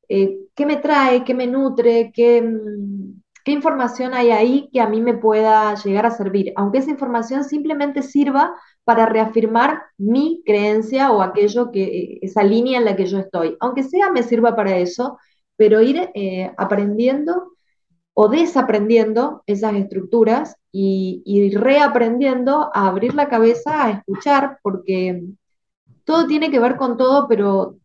eh, 0.09 0.39
qué 0.55 0.65
me 0.65 0.77
trae, 0.77 1.23
qué 1.23 1.33
me 1.35 1.47
nutre, 1.47 2.11
qué, 2.13 2.41
mm, 2.41 3.21
qué 3.47 3.53
información 3.53 4.13
hay 4.13 4.31
ahí 4.31 4.69
que 4.73 4.81
a 4.81 4.89
mí 4.89 4.99
me 4.99 5.13
pueda 5.13 5.73
llegar 5.75 6.05
a 6.05 6.11
servir, 6.11 6.51
aunque 6.57 6.79
esa 6.79 6.91
información 6.91 7.45
simplemente 7.45 8.03
sirva 8.03 8.53
para 8.83 9.05
reafirmar 9.05 9.83
mi 9.97 10.43
creencia 10.45 11.13
o 11.13 11.21
aquello 11.21 11.71
que, 11.71 11.83
eh, 11.83 12.19
esa 12.23 12.43
línea 12.43 12.77
en 12.77 12.83
la 12.83 12.97
que 12.97 13.05
yo 13.05 13.19
estoy. 13.19 13.55
Aunque 13.61 13.83
sea, 13.83 14.11
me 14.11 14.23
sirva 14.23 14.53
para 14.53 14.75
eso, 14.75 15.17
pero 15.55 15.81
ir 15.81 16.09
eh, 16.13 16.51
aprendiendo 16.57 17.53
o 18.13 18.27
desaprendiendo 18.27 19.43
esas 19.45 19.75
estructuras 19.75 20.57
y, 20.69 21.21
y, 21.25 21.55
reaprendiendo 21.55 22.69
a 22.73 22.89
abrir 22.89 23.15
la 23.15 23.29
cabeza, 23.29 23.85
a 23.85 23.91
escuchar, 23.91 24.59
porque 24.61 25.23
todo 26.03 26.27
tiene 26.27 26.51
que 26.51 26.59
ver 26.59 26.75
con 26.75 26.97
todo, 26.97 27.29
pero 27.29 27.77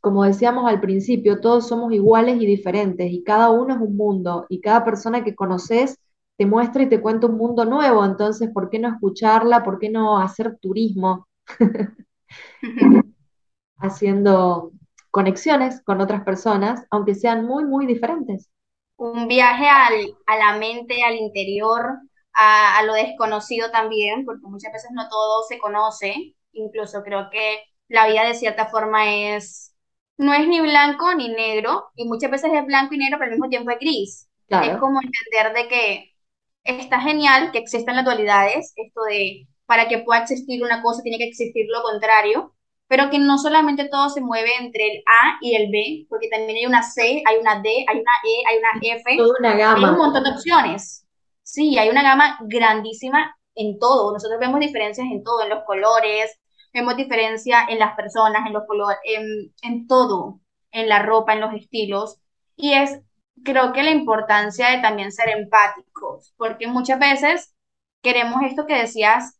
como 0.00 0.24
decíamos 0.24 0.66
al 0.68 0.80
principio, 0.80 1.40
todos 1.40 1.68
somos 1.68 1.92
iguales 1.92 2.40
y 2.40 2.46
diferentes 2.46 3.10
y 3.10 3.22
cada 3.24 3.50
uno 3.50 3.74
es 3.74 3.80
un 3.80 3.96
mundo 3.96 4.46
y 4.48 4.60
cada 4.60 4.84
persona 4.84 5.24
que 5.24 5.34
conoces 5.34 5.98
te 6.36 6.46
muestra 6.46 6.82
y 6.84 6.88
te 6.88 7.00
cuenta 7.00 7.26
un 7.26 7.36
mundo 7.36 7.64
nuevo, 7.64 8.04
entonces, 8.04 8.50
¿por 8.52 8.70
qué 8.70 8.78
no 8.78 8.88
escucharla? 8.88 9.64
¿Por 9.64 9.78
qué 9.78 9.90
no 9.90 10.18
hacer 10.20 10.56
turismo? 10.60 11.26
Haciendo 13.78 14.72
conexiones 15.10 15.82
con 15.82 16.00
otras 16.00 16.22
personas, 16.24 16.84
aunque 16.90 17.14
sean 17.16 17.44
muy, 17.44 17.64
muy 17.64 17.86
diferentes. 17.86 18.50
Un 18.96 19.28
viaje 19.28 19.68
al, 19.68 20.16
a 20.26 20.36
la 20.36 20.58
mente, 20.58 21.02
al 21.04 21.16
interior, 21.16 21.98
a, 22.34 22.78
a 22.78 22.82
lo 22.82 22.94
desconocido 22.94 23.70
también, 23.70 24.24
porque 24.24 24.46
muchas 24.46 24.72
veces 24.72 24.90
no 24.92 25.08
todo 25.08 25.42
se 25.48 25.58
conoce, 25.58 26.34
incluso 26.52 27.02
creo 27.04 27.30
que 27.30 27.62
la 27.88 28.06
vida 28.08 28.24
de 28.26 28.34
cierta 28.34 28.66
forma 28.68 29.10
es 29.14 29.74
no 30.18 30.34
es 30.34 30.46
ni 30.46 30.60
blanco 30.60 31.14
ni 31.14 31.28
negro, 31.28 31.86
y 31.96 32.04
muchas 32.04 32.30
veces 32.30 32.50
es 32.52 32.66
blanco 32.66 32.94
y 32.94 32.98
negro, 32.98 33.18
pero 33.18 33.30
al 33.30 33.38
mismo 33.38 33.48
tiempo 33.48 33.70
es 33.70 33.78
gris. 33.78 34.28
Es 34.48 34.76
como 34.78 35.00
entender 35.00 35.54
de 35.54 35.68
que 35.68 36.14
está 36.64 37.00
genial 37.00 37.52
que 37.52 37.58
existan 37.58 37.96
las 37.96 38.04
dualidades, 38.04 38.72
esto 38.76 39.02
de 39.08 39.46
para 39.66 39.86
que 39.86 39.98
pueda 39.98 40.22
existir 40.22 40.62
una 40.62 40.82
cosa 40.82 41.02
tiene 41.02 41.18
que 41.18 41.28
existir 41.28 41.66
lo 41.68 41.82
contrario, 41.82 42.54
pero 42.88 43.10
que 43.10 43.18
no 43.18 43.36
solamente 43.36 43.88
todo 43.90 44.08
se 44.08 44.22
mueve 44.22 44.50
entre 44.58 44.86
el 44.86 45.02
A 45.06 45.36
y 45.42 45.54
el 45.54 45.70
B, 45.70 46.06
porque 46.08 46.28
también 46.30 46.56
hay 46.56 46.66
una 46.66 46.82
C, 46.82 47.22
hay 47.26 47.36
una 47.36 47.60
D, 47.60 47.68
hay 47.86 47.98
una 48.00 48.12
E, 48.24 48.48
hay 48.48 48.58
una 48.58 48.96
F, 48.96 49.18
una 49.38 49.56
gama. 49.56 49.88
hay 49.88 49.92
un 49.92 49.98
montón 49.98 50.24
de 50.24 50.30
opciones. 50.30 51.06
Sí, 51.42 51.78
hay 51.78 51.90
una 51.90 52.02
gama 52.02 52.38
grandísima 52.46 53.36
en 53.54 53.78
todo. 53.78 54.10
Nosotros 54.12 54.40
vemos 54.40 54.58
diferencias 54.58 55.06
en 55.10 55.22
todo, 55.22 55.42
en 55.42 55.50
los 55.50 55.64
colores, 55.64 56.34
Vemos 56.72 56.96
diferencia 56.96 57.64
en 57.68 57.78
las 57.78 57.94
personas, 57.96 58.46
en 58.46 58.52
los 58.52 58.66
colores, 58.66 58.98
en, 59.04 59.52
en 59.62 59.86
todo, 59.86 60.40
en 60.72 60.88
la 60.88 61.02
ropa, 61.02 61.32
en 61.34 61.40
los 61.40 61.54
estilos. 61.54 62.18
Y 62.56 62.72
es, 62.74 63.00
creo 63.44 63.72
que 63.72 63.82
la 63.82 63.90
importancia 63.90 64.70
de 64.70 64.80
también 64.82 65.12
ser 65.12 65.28
empáticos, 65.30 66.34
porque 66.36 66.66
muchas 66.66 66.98
veces 66.98 67.54
queremos 68.02 68.42
esto 68.42 68.66
que 68.66 68.74
decías, 68.76 69.38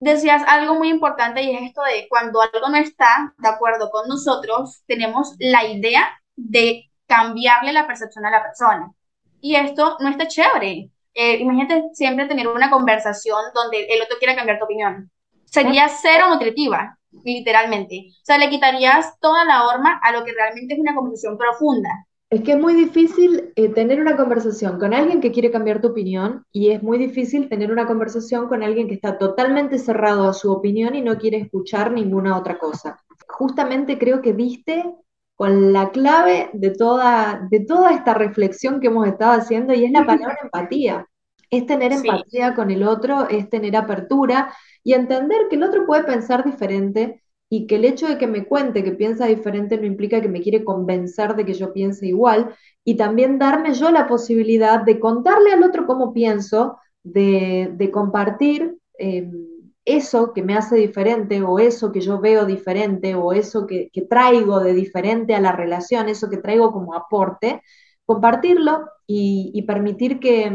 decías 0.00 0.42
algo 0.46 0.74
muy 0.74 0.88
importante 0.90 1.42
y 1.42 1.54
es 1.54 1.62
esto 1.62 1.82
de 1.82 2.06
cuando 2.08 2.40
algo 2.40 2.68
no 2.68 2.76
está 2.76 3.34
de 3.38 3.48
acuerdo 3.48 3.90
con 3.90 4.08
nosotros, 4.08 4.82
tenemos 4.86 5.34
la 5.38 5.64
idea 5.66 6.08
de 6.36 6.90
cambiarle 7.06 7.72
la 7.72 7.86
percepción 7.86 8.26
a 8.26 8.30
la 8.30 8.42
persona. 8.42 8.92
Y 9.40 9.56
esto 9.56 9.96
no 10.00 10.08
está 10.08 10.26
chévere, 10.28 10.90
eh, 11.14 11.36
imagínate 11.38 11.82
siempre 11.92 12.26
tener 12.26 12.48
una 12.48 12.70
conversación 12.70 13.40
donde 13.54 13.84
el 13.84 14.02
otro 14.02 14.18
quiera 14.18 14.36
cambiar 14.36 14.58
tu 14.58 14.64
opinión. 14.64 15.10
Sería 15.44 15.88
cero 15.88 16.26
nutritiva, 16.30 16.98
literalmente. 17.22 18.08
O 18.10 18.24
sea, 18.24 18.38
le 18.38 18.50
quitarías 18.50 19.18
toda 19.20 19.44
la 19.44 19.66
horma 19.66 20.00
a 20.02 20.12
lo 20.12 20.24
que 20.24 20.32
realmente 20.32 20.74
es 20.74 20.80
una 20.80 20.94
conversación 20.94 21.38
profunda. 21.38 21.90
Es 22.30 22.40
que 22.40 22.52
es 22.52 22.58
muy 22.58 22.74
difícil 22.74 23.52
eh, 23.54 23.68
tener 23.68 24.00
una 24.00 24.16
conversación 24.16 24.80
con 24.80 24.92
alguien 24.92 25.20
que 25.20 25.30
quiere 25.30 25.52
cambiar 25.52 25.80
tu 25.80 25.88
opinión 25.88 26.44
y 26.50 26.70
es 26.70 26.82
muy 26.82 26.98
difícil 26.98 27.48
tener 27.48 27.70
una 27.70 27.86
conversación 27.86 28.48
con 28.48 28.64
alguien 28.64 28.88
que 28.88 28.94
está 28.94 29.18
totalmente 29.18 29.78
cerrado 29.78 30.28
a 30.28 30.32
su 30.32 30.50
opinión 30.50 30.96
y 30.96 31.00
no 31.00 31.16
quiere 31.16 31.36
escuchar 31.38 31.92
ninguna 31.92 32.36
otra 32.36 32.58
cosa. 32.58 32.98
Justamente 33.28 33.98
creo 33.98 34.20
que 34.20 34.32
viste 34.32 34.84
con 35.36 35.72
la 35.72 35.90
clave 35.90 36.50
de 36.52 36.70
toda, 36.70 37.46
de 37.50 37.60
toda 37.60 37.92
esta 37.92 38.14
reflexión 38.14 38.80
que 38.80 38.86
hemos 38.86 39.06
estado 39.06 39.32
haciendo 39.32 39.74
y 39.74 39.84
es 39.84 39.90
la 39.90 40.06
palabra 40.06 40.38
empatía. 40.42 41.08
Es 41.50 41.66
tener 41.66 41.92
empatía 41.92 42.54
con 42.54 42.70
el 42.70 42.82
otro, 42.82 43.28
es 43.28 43.48
tener 43.48 43.76
apertura 43.76 44.54
y 44.82 44.94
entender 44.94 45.46
que 45.48 45.56
el 45.56 45.62
otro 45.62 45.86
puede 45.86 46.04
pensar 46.04 46.44
diferente 46.44 47.22
y 47.48 47.66
que 47.66 47.76
el 47.76 47.84
hecho 47.84 48.08
de 48.08 48.18
que 48.18 48.26
me 48.26 48.46
cuente 48.46 48.82
que 48.82 48.92
piensa 48.92 49.26
diferente 49.26 49.76
no 49.78 49.86
implica 49.86 50.20
que 50.20 50.28
me 50.28 50.40
quiere 50.40 50.64
convencer 50.64 51.36
de 51.36 51.44
que 51.44 51.54
yo 51.54 51.72
piense 51.72 52.06
igual 52.06 52.54
y 52.84 52.96
también 52.96 53.38
darme 53.38 53.74
yo 53.74 53.90
la 53.90 54.06
posibilidad 54.08 54.82
de 54.82 54.98
contarle 54.98 55.52
al 55.52 55.62
otro 55.62 55.86
cómo 55.86 56.12
pienso, 56.12 56.78
de, 57.02 57.90
compartir. 57.92 58.78
Eh, 58.98 59.30
eso 59.84 60.32
que 60.32 60.42
me 60.42 60.56
hace 60.56 60.76
diferente 60.76 61.42
o 61.42 61.58
eso 61.58 61.92
que 61.92 62.00
yo 62.00 62.20
veo 62.20 62.46
diferente 62.46 63.14
o 63.14 63.32
eso 63.32 63.66
que, 63.66 63.90
traigo 64.08 64.60
de 64.60 64.72
diferente 64.72 65.34
a 65.34 65.40
la 65.40 65.52
relación, 65.52 66.08
eso 66.08 66.30
que 66.30 66.38
traigo 66.38 66.72
como 66.72 66.94
aporte, 66.94 67.62
compartirlo 68.06 68.86
y, 69.06 69.62
permitir 69.66 70.20
que, 70.20 70.50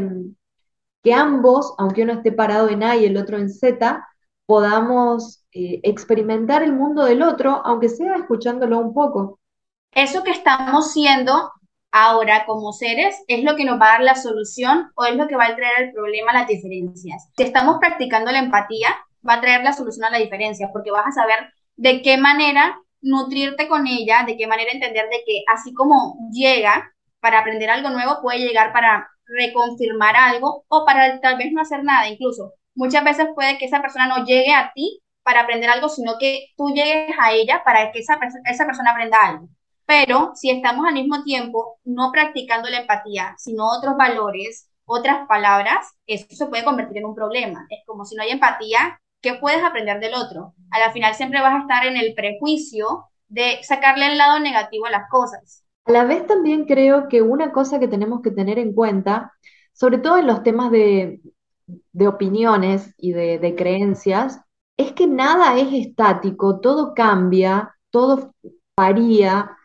que, 1.02 1.14
ambos, 1.14 1.74
aunque 1.78 2.02
uno 2.02 2.14
esté 2.14 2.32
parado 2.32 2.68
en 2.68 2.82
A 2.82 2.96
y 2.96 3.04
el 3.04 3.16
otro 3.16 3.38
en 3.38 3.50
Z, 3.50 4.04
podamos 4.46 5.44
eh, 5.52 5.80
experimentar 5.84 6.62
el 6.62 6.72
mundo 6.72 7.04
del 7.04 7.22
otro, 7.22 7.62
aunque 7.64 7.88
sea 7.88 8.16
escuchándolo 8.16 8.78
un 8.78 8.92
poco. 8.92 9.38
Eso 9.92 10.24
que 10.24 10.32
estamos 10.32 10.92
siendo 10.92 11.52
ahora 11.92 12.46
como 12.46 12.72
seres 12.72 13.16
es 13.28 13.44
lo 13.44 13.56
que 13.56 13.64
nos 13.64 13.80
va 13.80 13.86
a 13.86 13.92
dar 13.92 14.02
la 14.02 14.14
solución 14.14 14.90
o 14.94 15.04
es 15.04 15.16
lo 15.16 15.26
que 15.26 15.36
va 15.36 15.46
a 15.46 15.56
traer 15.56 15.88
el 15.88 15.92
problema, 15.92 16.32
las 16.32 16.48
diferencias. 16.48 17.28
Si 17.36 17.42
estamos 17.42 17.78
practicando 17.78 18.30
la 18.30 18.40
empatía, 18.40 18.88
va 19.26 19.34
a 19.34 19.40
traer 19.40 19.62
la 19.62 19.72
solución 19.72 20.04
a 20.06 20.10
la 20.10 20.18
diferencia, 20.18 20.70
porque 20.72 20.90
vas 20.90 21.06
a 21.06 21.12
saber 21.12 21.52
de 21.76 22.02
qué 22.02 22.16
manera 22.16 22.78
nutrirte 23.02 23.68
con 23.68 23.86
ella, 23.86 24.24
de 24.26 24.36
qué 24.36 24.46
manera 24.46 24.72
entender 24.72 25.08
de 25.08 25.22
que 25.26 25.42
así 25.48 25.72
como 25.72 26.16
llega 26.32 26.92
para 27.20 27.40
aprender 27.40 27.70
algo 27.70 27.90
nuevo, 27.90 28.20
puede 28.22 28.38
llegar 28.40 28.72
para 28.72 29.08
reconfirmar 29.26 30.16
algo 30.16 30.64
o 30.68 30.84
para 30.84 31.20
tal 31.20 31.36
vez 31.38 31.52
no 31.52 31.60
hacer 31.62 31.84
nada 31.84 32.08
incluso. 32.08 32.54
Muchas 32.74 33.04
veces 33.04 33.28
puede 33.34 33.58
que 33.58 33.66
esa 33.66 33.80
persona 33.80 34.06
no 34.06 34.24
llegue 34.24 34.52
a 34.54 34.72
ti 34.74 35.00
para 35.22 35.42
aprender 35.42 35.70
algo, 35.70 35.88
sino 35.88 36.14
que 36.18 36.46
tú 36.56 36.68
llegues 36.70 37.14
a 37.18 37.32
ella 37.32 37.62
para 37.64 37.92
que 37.92 38.00
esa, 38.00 38.18
esa 38.46 38.66
persona 38.66 38.92
aprenda 38.92 39.18
algo. 39.22 39.48
Pero 39.86 40.32
si 40.34 40.50
estamos 40.50 40.86
al 40.86 40.94
mismo 40.94 41.22
tiempo 41.24 41.78
no 41.84 42.10
practicando 42.12 42.68
la 42.70 42.80
empatía, 42.80 43.34
sino 43.38 43.66
otros 43.68 43.96
valores, 43.96 44.68
otras 44.84 45.26
palabras, 45.28 45.94
eso 46.06 46.26
se 46.30 46.46
puede 46.46 46.64
convertir 46.64 46.98
en 46.98 47.06
un 47.06 47.14
problema. 47.14 47.66
Es 47.70 47.80
como 47.86 48.04
si 48.04 48.16
no 48.16 48.22
hay 48.22 48.30
empatía, 48.30 49.00
¿Qué 49.20 49.34
puedes 49.34 49.62
aprender 49.62 50.00
del 50.00 50.14
otro? 50.14 50.54
A 50.70 50.78
la 50.78 50.92
final 50.92 51.14
siempre 51.14 51.42
vas 51.42 51.54
a 51.54 51.60
estar 51.60 51.86
en 51.86 51.96
el 51.96 52.14
prejuicio 52.14 53.04
de 53.28 53.58
sacarle 53.62 54.06
el 54.06 54.18
lado 54.18 54.40
negativo 54.40 54.86
a 54.86 54.90
las 54.90 55.08
cosas. 55.10 55.64
A 55.84 55.92
la 55.92 56.04
vez 56.04 56.26
también 56.26 56.64
creo 56.64 57.08
que 57.08 57.22
una 57.22 57.52
cosa 57.52 57.78
que 57.78 57.88
tenemos 57.88 58.22
que 58.22 58.30
tener 58.30 58.58
en 58.58 58.72
cuenta, 58.72 59.32
sobre 59.72 59.98
todo 59.98 60.18
en 60.18 60.26
los 60.26 60.42
temas 60.42 60.70
de, 60.70 61.20
opiniones 62.06 62.94
y 62.96 63.12
de, 63.12 63.54
creencias, 63.56 64.40
es 64.76 64.92
que 64.92 65.06
nada 65.06 65.58
es 65.58 65.68
estático, 65.72 66.60
todo 66.60 66.94
cambia, 66.94 67.76
todo 67.90 68.34
varía, 68.76 69.56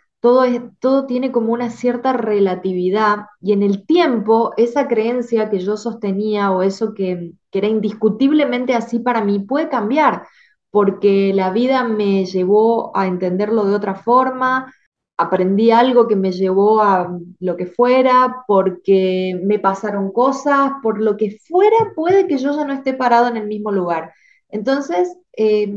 todo, 0.79 1.05
tiene 1.05 1.31
como 1.31 1.53
una 1.53 1.69
cierta 1.69 2.13
relatividad 2.13 3.27
y 3.41 3.53
en 3.53 3.61
el 3.61 3.85
tiempo 3.85 4.53
esa 4.57 4.87
creencia 4.87 5.49
que 5.51 5.59
yo 5.59 5.77
sostenía 5.77 6.51
o 6.51 6.63
eso 6.63 6.95
que, 6.95 7.33
que 7.51 7.59
era 7.59 7.67
indiscutiblemente 7.67 8.73
así 8.73 8.99
para 8.99 9.23
mí 9.23 9.39
puede 9.39 9.69
cambiar 9.69 10.23
porque 10.71 11.31
la 11.33 11.51
vida 11.51 11.83
me 11.83 12.25
llevó 12.25 12.95
a 12.97 13.07
entenderlo 13.07 13.65
de 13.65 13.75
otra 13.75 13.95
forma, 13.95 14.73
aprendí 15.15 15.71
algo 15.71 16.07
que 16.07 16.15
me 16.15 16.31
llevó 16.31 16.81
a 16.81 17.17
lo 17.39 17.55
que 17.55 17.67
fuera, 17.67 18.43
porque 18.47 19.39
me 19.41 19.59
pasaron 19.59 20.11
cosas, 20.11 20.73
por 20.83 20.99
lo 21.01 21.15
que 21.15 21.37
fuera, 21.47 21.93
puede 21.95 22.27
que 22.27 22.37
yo 22.37 22.53
ya 22.53 22.65
no 22.65 22.73
esté 22.73 22.93
parado 22.93 23.29
en 23.29 23.37
el 23.37 23.47
mismo 23.47 23.71
lugar. 23.71 24.13
Entonces, 24.49 25.15
eh, 25.37 25.73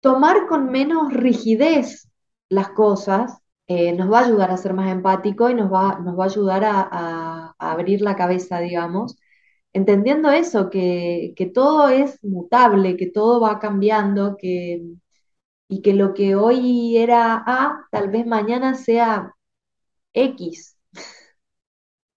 tomar 0.00 0.46
con 0.46 0.70
menos 0.70 1.12
rigidez 1.12 2.08
las 2.48 2.68
cosas 2.68 3.42
eh, 3.68 3.92
nos 3.92 4.10
va 4.12 4.20
a 4.20 4.24
ayudar 4.26 4.50
a 4.50 4.56
ser 4.56 4.74
más 4.74 4.90
empático 4.90 5.50
y 5.50 5.54
nos 5.54 5.72
va, 5.72 5.98
nos 6.00 6.18
va 6.18 6.24
a 6.24 6.28
ayudar 6.28 6.62
a, 6.64 7.54
abrir 7.58 8.00
la 8.02 8.16
cabeza, 8.16 8.60
digamos, 8.60 9.16
entendiendo 9.72 10.30
eso, 10.30 10.70
que, 10.70 11.32
que, 11.36 11.46
todo 11.46 11.88
es 11.88 12.22
mutable, 12.24 12.96
que 12.96 13.06
todo 13.10 13.40
va 13.40 13.58
cambiando, 13.58 14.36
que, 14.36 14.82
y 15.68 15.82
que 15.82 15.94
lo 15.94 16.14
que 16.14 16.34
hoy 16.36 16.96
era 16.96 17.42
A, 17.46 17.86
tal 17.90 18.10
vez 18.10 18.26
mañana 18.26 18.74
sea 18.74 19.34
X. 20.12 20.76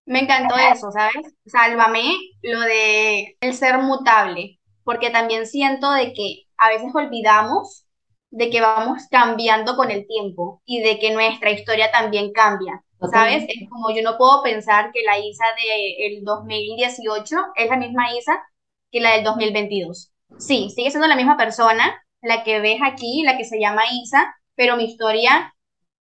Me 0.06 0.22
encantó 0.22 0.56
eso, 0.58 0.92
¿sabes? 0.92 1.36
Sálvame 1.46 2.14
lo 2.42 2.62
de 2.62 3.38
el 3.42 3.54
ser 3.54 3.78
mutable, 3.80 4.60
porque 4.84 5.12
también 5.12 5.46
siento 5.46 5.92
de 5.92 6.14
que 6.14 6.46
a 6.58 6.70
veces 6.70 6.90
olvidamos 6.96 7.86
de 8.32 8.50
que 8.50 8.62
vamos 8.62 9.04
cambiando 9.10 9.76
con 9.76 9.92
el 9.92 10.06
tiempo 10.08 10.62
y 10.66 10.82
de 10.82 11.00
que 11.00 11.12
nuestra 11.12 11.52
historia 11.52 11.92
también 11.92 12.32
cambia, 12.32 12.84
¿sabes? 13.12 13.46
Es 13.48 13.70
como 13.70 13.90
yo 13.92 14.04
no 14.04 14.18
puedo 14.18 14.44
pensar 14.44 14.92
que 14.92 15.02
la 15.04 15.18
Isa 15.18 15.46
del 16.00 16.24
2018 16.24 17.38
es 17.56 17.70
la 17.70 17.78
misma 17.78 18.14
Isa 18.16 18.42
que 18.92 19.00
la 19.00 19.16
del 19.16 19.24
2022. 19.24 20.12
Sí, 20.38 20.70
sigue 20.76 20.92
siendo 20.92 21.08
la 21.08 21.16
misma 21.16 21.38
persona, 21.38 22.04
la 22.22 22.44
que 22.44 22.60
ves 22.60 22.80
aquí, 22.84 23.24
la 23.24 23.38
que 23.38 23.46
se 23.46 23.60
llama 23.60 23.84
Isa, 23.92 24.36
pero 24.56 24.76
mi 24.78 24.86
historia 24.86 25.54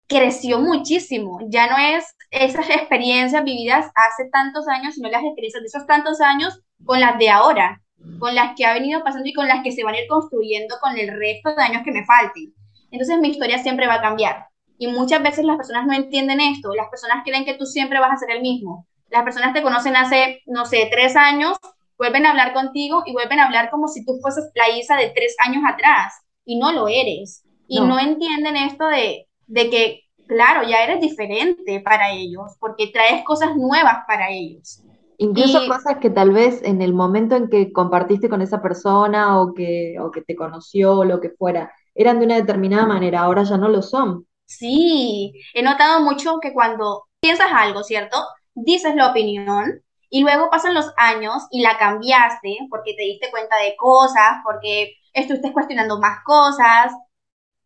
creció 0.06 0.59
muchísimo. 0.59 1.38
Ya 1.48 1.68
no 1.68 1.76
es 1.78 2.04
esas 2.30 2.68
experiencias 2.68 3.44
vividas 3.44 3.87
hace 3.94 4.28
tantos 4.30 4.66
años, 4.68 4.94
sino 4.94 5.09
las 5.09 5.22
experiencias 5.22 5.62
de 5.62 5.68
esos 5.68 5.87
tantos 5.87 6.20
años 6.20 6.61
con 6.85 7.00
las 7.00 7.18
de 7.18 7.30
ahora, 7.30 7.80
con 8.18 8.34
las 8.34 8.54
que 8.56 8.64
ha 8.64 8.74
venido 8.74 9.02
pasando 9.02 9.28
y 9.28 9.32
con 9.32 9.48
las 9.48 9.62
que 9.62 9.72
se 9.72 9.84
van 9.84 9.94
a 9.94 10.00
ir 10.00 10.06
construyendo 10.08 10.76
con 10.80 10.96
el 10.98 11.08
resto 11.08 11.54
de 11.54 11.62
años 11.62 11.82
que 11.84 11.92
me 11.92 12.04
falten. 12.04 12.54
Entonces 12.90 13.18
mi 13.18 13.28
historia 13.28 13.58
siempre 13.58 13.86
va 13.86 13.94
a 13.94 14.00
cambiar. 14.02 14.46
Y 14.78 14.86
muchas 14.86 15.22
veces 15.22 15.44
las 15.44 15.56
personas 15.56 15.86
no 15.86 15.92
entienden 15.92 16.40
esto. 16.40 16.74
Las 16.74 16.88
personas 16.88 17.22
creen 17.24 17.44
que 17.44 17.54
tú 17.54 17.66
siempre 17.66 18.00
vas 18.00 18.12
a 18.12 18.16
ser 18.16 18.30
el 18.30 18.42
mismo. 18.42 18.86
Las 19.10 19.24
personas 19.24 19.52
te 19.52 19.62
conocen 19.62 19.96
hace, 19.96 20.42
no 20.46 20.64
sé, 20.64 20.88
tres 20.90 21.16
años 21.16 21.58
vuelven 21.98 22.24
a 22.24 22.30
hablar 22.30 22.54
contigo 22.54 23.02
y 23.04 23.12
vuelven 23.12 23.40
a 23.40 23.44
hablar 23.44 23.70
como 23.70 23.86
si 23.88 24.04
tú 24.06 24.18
fueses 24.22 24.50
la 24.54 24.70
Isa 24.70 24.96
de 24.96 25.10
tres 25.10 25.36
años 25.38 25.62
atrás 25.66 26.14
y 26.46 26.58
no 26.58 26.72
lo 26.72 26.88
eres. 26.88 27.44
Y 27.68 27.80
no, 27.80 28.00
entienden 28.00 28.56
esto 28.56 28.86
de, 28.88 29.28
de 29.46 29.70
que, 29.70 30.00
claro, 30.26 30.66
ya 30.66 30.82
eres 30.82 31.00
diferente 31.00 31.78
para 31.80 32.10
ellos 32.10 32.56
porque 32.58 32.88
traes 32.88 33.22
cosas 33.24 33.54
nuevas 33.54 33.98
para 34.08 34.30
ellos. 34.30 34.82
Incluso 35.20 35.61
cosas 35.68 35.98
que 36.00 36.09
tal 36.09 36.33
vez 36.33 36.62
en 36.62 36.80
el 36.80 36.94
momento 36.94 37.37
en 37.37 37.50
que 37.50 37.72
compartiste 37.72 38.30
con 38.30 38.40
esa 38.40 38.62
persona 38.62 39.40
o 39.40 39.52
que, 39.52 39.96
o 40.00 40.11
que 40.11 40.22
te 40.22 40.35
conoció 40.35 40.98
o 40.98 41.04
lo 41.04 41.20
que 41.20 41.28
fuera, 41.28 41.70
eran 41.94 42.18
de 42.18 42.24
una 42.24 42.37
determinada 42.37 42.87
manera, 42.87 43.20
ahora 43.20 43.42
ya 43.42 43.59
no 43.59 43.68
lo 43.68 43.83
son. 43.83 44.26
Sí, 44.46 45.33
he 45.52 45.62
notado 45.62 46.00
mucho 46.00 46.40
que 46.40 46.54
cuando 46.54 47.04
piensas 47.20 47.48
algo, 47.52 47.85
¿cierto? 47.85 48.16
Dices 48.54 48.94
la 48.94 49.11
opinión 49.11 49.83
y 50.09 50.22
luego 50.22 50.48
pasan 50.50 50.74
los 50.74 50.90
años 50.96 51.46
y 51.50 51.61
la 51.61 51.76
cambiaste 51.76 52.56
porque 52.70 52.94
te 52.94 53.02
diste 53.02 53.30
cuenta 53.30 53.56
de 53.59 53.76
cosas, 53.76 54.38
porque 54.42 54.94
estuviste 55.12 55.52
cuestionando 55.52 56.00
más 56.00 56.24
cosas 56.24 56.92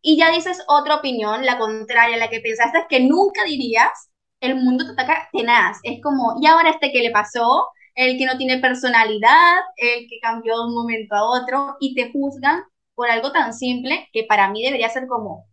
y 0.02 0.18
ya 0.18 0.30
dices 0.30 0.62
otra 0.68 0.96
opinión, 0.96 1.46
la 1.46 1.56
contraria, 1.56 2.18
la 2.18 2.28
que 2.28 2.40
pensaste 2.40 2.84
que 2.88 3.00
nunca 3.00 3.44
dirías, 3.44 4.10
el 4.44 4.56
mundo 4.56 4.84
te 4.86 4.92
ataca 4.92 5.28
tenaz. 5.32 5.78
Es 5.82 6.00
como, 6.02 6.36
¿y 6.40 6.46
ahora 6.46 6.70
este 6.70 6.92
qué 6.92 7.00
le 7.00 7.10
pasó? 7.10 7.68
El 7.94 8.18
que 8.18 8.26
no 8.26 8.36
tiene 8.36 8.58
personalidad, 8.58 9.56
el 9.76 10.06
que 10.08 10.18
cambió 10.20 10.56
de 10.58 10.66
un 10.66 10.74
momento 10.74 11.14
a 11.14 11.24
otro 11.24 11.76
y 11.80 11.94
te 11.94 12.10
juzgan 12.12 12.62
por 12.94 13.10
algo 13.10 13.32
tan 13.32 13.52
simple 13.54 14.08
que 14.12 14.24
para 14.24 14.50
mí 14.50 14.62
debería 14.64 14.88
ser 14.88 15.06
como, 15.06 15.46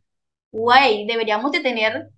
güey, 0.52 1.06
deberíamos 1.08 1.52
de 1.52 1.62
tener 1.62 2.10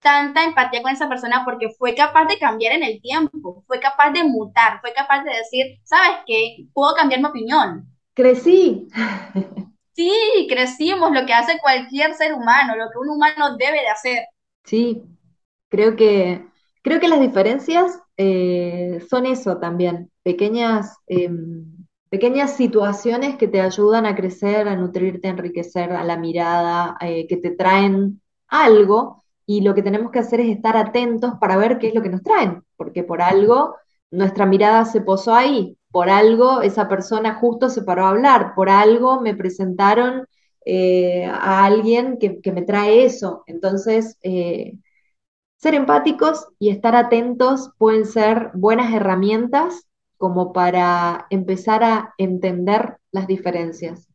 tanta 0.00 0.44
empatía 0.44 0.82
con 0.82 0.92
esa 0.92 1.08
persona 1.08 1.44
porque 1.44 1.70
fue 1.70 1.94
capaz 1.94 2.26
de 2.26 2.38
cambiar 2.38 2.74
en 2.74 2.84
el 2.84 3.00
tiempo, 3.00 3.64
fue 3.66 3.80
capaz 3.80 4.10
de 4.12 4.24
mutar, 4.24 4.80
fue 4.80 4.92
capaz 4.92 5.24
de 5.24 5.30
decir, 5.34 5.78
¿sabes 5.84 6.18
qué? 6.26 6.66
Puedo 6.72 6.94
cambiar 6.94 7.20
mi 7.20 7.26
opinión. 7.26 7.86
Crecí. 8.14 8.88
Sí, 9.98 10.46
crecimos, 10.48 11.10
lo 11.10 11.26
que 11.26 11.34
hace 11.34 11.58
cualquier 11.58 12.14
ser 12.14 12.32
humano, 12.32 12.76
lo 12.76 12.88
que 12.88 12.98
un 12.98 13.08
humano 13.08 13.56
debe 13.56 13.80
de 13.80 13.88
hacer. 13.88 14.26
Sí, 14.62 15.02
creo 15.68 15.96
que, 15.96 16.46
creo 16.82 17.00
que 17.00 17.08
las 17.08 17.20
diferencias 17.20 18.00
eh, 18.16 19.04
son 19.08 19.26
eso 19.26 19.58
también, 19.58 20.10
pequeñas, 20.22 20.96
em, 21.06 21.86
pequeñas 22.10 22.56
situaciones 22.56 23.36
que 23.36 23.48
te 23.48 23.60
ayudan 23.60 24.06
a 24.06 24.16
crecer, 24.16 24.68
a 24.68 24.76
nutrirte, 24.76 25.28
a 25.28 25.32
enriquecer, 25.32 25.92
a 25.92 26.04
la 26.04 26.16
mirada, 26.16 26.96
eh, 27.00 27.26
que 27.28 27.36
te 27.36 27.50
traen 27.50 28.20
algo 28.48 29.24
y 29.46 29.60
lo 29.62 29.74
que 29.74 29.82
tenemos 29.82 30.10
que 30.10 30.18
hacer 30.18 30.40
es 30.40 30.48
estar 30.48 30.76
atentos 30.76 31.34
para 31.40 31.56
ver 31.56 31.78
qué 31.78 31.88
es 31.88 31.94
lo 31.94 32.02
que 32.02 32.10
nos 32.10 32.22
traen, 32.22 32.62
porque 32.76 33.02
por 33.04 33.22
algo 33.22 33.76
nuestra 34.10 34.46
mirada 34.46 34.84
se 34.84 35.00
posó 35.00 35.34
ahí, 35.34 35.78
por 35.90 36.10
algo 36.10 36.62
esa 36.62 36.88
persona 36.88 37.34
justo 37.34 37.68
se 37.70 37.82
paró 37.82 38.06
a 38.06 38.10
hablar, 38.10 38.54
por 38.54 38.68
algo 38.70 39.20
me 39.20 39.34
presentaron 39.34 40.26
eh, 40.64 41.24
a 41.26 41.64
alguien 41.64 42.18
que, 42.18 42.52
me 42.52 42.62
trae 42.62 43.04
eso. 43.04 43.42
Entonces, 43.46 44.18
ser 45.58 45.74
empáticos 45.74 46.48
y 46.58 46.70
estar 46.70 46.96
atentos 46.96 47.70
pueden 47.76 48.06
ser 48.06 48.50
buenas 48.54 48.92
herramientas 48.94 49.86
como 50.16 50.52
para 50.52 51.26
empezar 51.30 51.84
a 51.84 52.14
entender 52.16 52.98
las 53.12 53.26
diferencias 53.26 54.08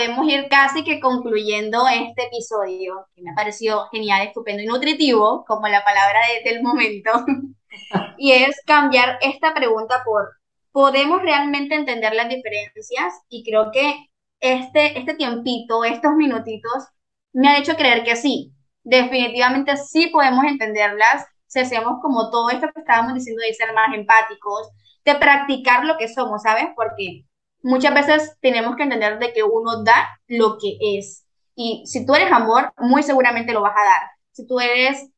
podemos 0.00 0.26
ir 0.32 0.48
casi 0.48 0.82
que 0.82 0.98
concluyendo 0.98 1.86
este 1.86 2.24
episodio, 2.24 3.06
que 3.14 3.20
me 3.20 3.32
ha 3.32 3.34
parecido 3.34 3.86
genial, 3.92 4.26
estupendo 4.26 4.62
y 4.62 4.66
nutritivo, 4.66 5.44
como 5.46 5.68
la 5.68 5.84
palabra 5.84 6.20
del 6.42 6.62
momento, 6.62 7.10
y 8.16 8.32
es 8.32 8.62
cambiar 8.64 9.18
esta 9.20 9.52
pregunta 9.52 10.02
por, 10.02 10.30
¿podemos 10.72 11.20
realmente 11.20 11.74
entender 11.74 12.14
las 12.14 12.30
diferencias? 12.30 13.12
Y 13.28 13.44
creo 13.44 13.70
que 13.72 14.06
este, 14.40 14.98
este 14.98 15.14
tiempito, 15.14 15.84
estos 15.84 16.12
minutitos, 16.14 16.88
me 17.32 17.48
han 17.48 17.56
hecho 17.56 17.76
creer 17.76 18.04
que 18.04 18.16
sí, 18.16 18.52
definitivamente 18.82 19.76
sí 19.76 20.08
podemos 20.08 20.44
entenderlas, 20.44 21.26
si 21.46 21.60
hacemos 21.60 22.00
como 22.00 22.30
todo 22.30 22.50
esto 22.50 22.68
que 22.72 22.80
estábamos 22.80 23.14
diciendo 23.14 23.42
de 23.42 23.54
ser 23.54 23.72
más 23.74 23.94
empáticos, 23.94 24.68
de 25.04 25.14
practicar 25.16 25.84
lo 25.84 25.96
que 25.98 26.08
somos, 26.08 26.42
¿sabes? 26.42 26.66
Porque 26.76 27.24
muchas 27.62 27.94
veces 27.94 28.36
tenemos 28.40 28.76
que 28.76 28.84
entender 28.84 29.18
de 29.18 29.32
que 29.32 29.42
uno 29.42 29.82
da 29.82 30.08
lo 30.28 30.58
que 30.58 30.78
es. 30.98 31.26
Y 31.54 31.82
si 31.86 32.06
tú 32.06 32.14
eres 32.14 32.30
amor, 32.32 32.72
muy 32.78 33.02
seguramente 33.02 33.52
lo 33.52 33.62
vas 33.62 33.74
a 33.76 33.84
dar. 33.84 34.10
Si 34.32 34.46
tú 34.46 34.60
eres 34.60 35.10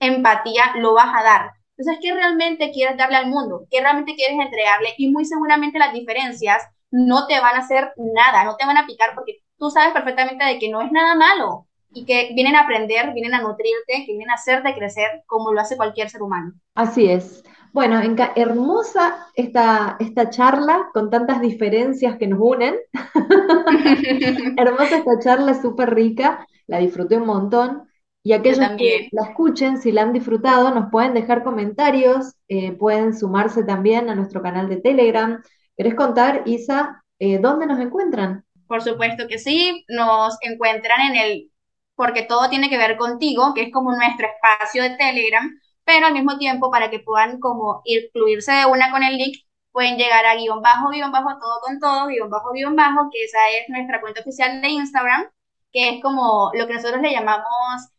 empatía, 0.00 0.74
lo 0.76 0.94
vas 0.94 1.14
a 1.14 1.22
dar. 1.22 1.50
Entonces, 1.76 2.00
¿qué 2.02 2.12
realmente 2.12 2.72
quieres 2.72 2.96
darle 2.96 3.16
al 3.16 3.28
mundo? 3.28 3.66
¿Qué 3.70 3.80
realmente 3.80 4.14
quieres 4.16 4.38
entregarle? 4.38 4.94
Y 4.98 5.10
muy 5.10 5.24
seguramente 5.24 5.78
las 5.78 5.92
diferencias 5.92 6.62
no 6.90 7.26
te 7.26 7.38
van 7.40 7.54
a 7.54 7.60
hacer 7.60 7.92
nada, 7.96 8.44
no 8.44 8.56
te 8.56 8.66
van 8.66 8.78
a 8.78 8.86
picar 8.86 9.14
porque 9.14 9.37
tú 9.58 9.70
sabes 9.70 9.92
perfectamente 9.92 10.44
de 10.44 10.58
que 10.58 10.70
no 10.70 10.80
es 10.80 10.90
nada 10.92 11.14
malo 11.14 11.66
y 11.90 12.04
que 12.04 12.32
vienen 12.34 12.56
a 12.56 12.62
aprender, 12.62 13.12
vienen 13.12 13.34
a 13.34 13.40
nutrirte, 13.40 14.04
que 14.04 14.12
vienen 14.12 14.30
a 14.30 14.34
hacerte 14.34 14.74
crecer 14.74 15.22
como 15.26 15.52
lo 15.52 15.60
hace 15.60 15.76
cualquier 15.76 16.10
ser 16.10 16.22
humano. 16.22 16.52
Así 16.74 17.10
es. 17.10 17.42
Bueno, 17.72 18.00
hermosa 18.34 19.26
esta, 19.34 19.96
esta 20.00 20.30
charla 20.30 20.88
con 20.92 21.10
tantas 21.10 21.40
diferencias 21.40 22.16
que 22.16 22.26
nos 22.26 22.40
unen. 22.40 22.76
hermosa 24.56 24.98
esta 24.98 25.18
charla, 25.20 25.60
súper 25.60 25.94
rica, 25.94 26.46
la 26.66 26.78
disfruté 26.78 27.16
un 27.16 27.26
montón. 27.26 27.88
Y 28.22 28.32
aquellos 28.32 28.68
que 28.76 29.08
la 29.12 29.28
escuchen, 29.28 29.78
si 29.80 29.92
la 29.92 30.02
han 30.02 30.12
disfrutado, 30.12 30.74
nos 30.74 30.90
pueden 30.90 31.14
dejar 31.14 31.44
comentarios, 31.44 32.34
eh, 32.48 32.72
pueden 32.72 33.16
sumarse 33.16 33.64
también 33.64 34.10
a 34.10 34.14
nuestro 34.14 34.42
canal 34.42 34.68
de 34.68 34.78
Telegram. 34.78 35.42
¿Querés 35.76 35.94
contar, 35.94 36.42
Isa, 36.44 37.04
eh, 37.18 37.38
dónde 37.38 37.66
nos 37.66 37.78
encuentran? 37.78 38.44
Por 38.68 38.82
supuesto 38.82 39.26
que 39.28 39.38
sí, 39.38 39.84
nos 39.88 40.36
encuentran 40.42 41.00
en 41.00 41.16
el, 41.16 41.52
porque 41.96 42.22
todo 42.22 42.48
tiene 42.50 42.70
que 42.70 42.78
ver 42.78 42.96
contigo, 42.96 43.54
que 43.54 43.62
es 43.62 43.72
como 43.72 43.92
nuestro 43.96 44.28
espacio 44.28 44.82
de 44.82 44.96
Telegram, 44.96 45.50
pero 45.84 46.06
al 46.06 46.12
mismo 46.12 46.38
tiempo 46.38 46.70
para 46.70 46.90
que 46.90 47.00
puedan 47.00 47.40
como 47.40 47.82
incluirse 47.84 48.52
de 48.52 48.66
una 48.66 48.90
con 48.90 49.02
el 49.02 49.16
link, 49.16 49.36
pueden 49.72 49.96
llegar 49.96 50.26
a 50.26 50.34
guion 50.36 50.60
bajo, 50.62 50.90
guion 50.90 51.12
bajo, 51.12 51.38
todo 51.40 51.60
con 51.62 51.78
todo, 51.80 52.06
guion 52.08 52.30
bajo, 52.30 52.52
guion 52.52 52.76
bajo, 52.76 53.08
que 53.12 53.24
esa 53.24 53.38
es 53.58 53.68
nuestra 53.68 54.00
cuenta 54.00 54.20
oficial 54.20 54.60
de 54.60 54.68
Instagram, 54.68 55.30
que 55.72 55.90
es 55.96 56.02
como 56.02 56.50
lo 56.54 56.66
que 56.66 56.74
nosotros 56.74 57.00
le 57.02 57.12
llamamos 57.12 57.46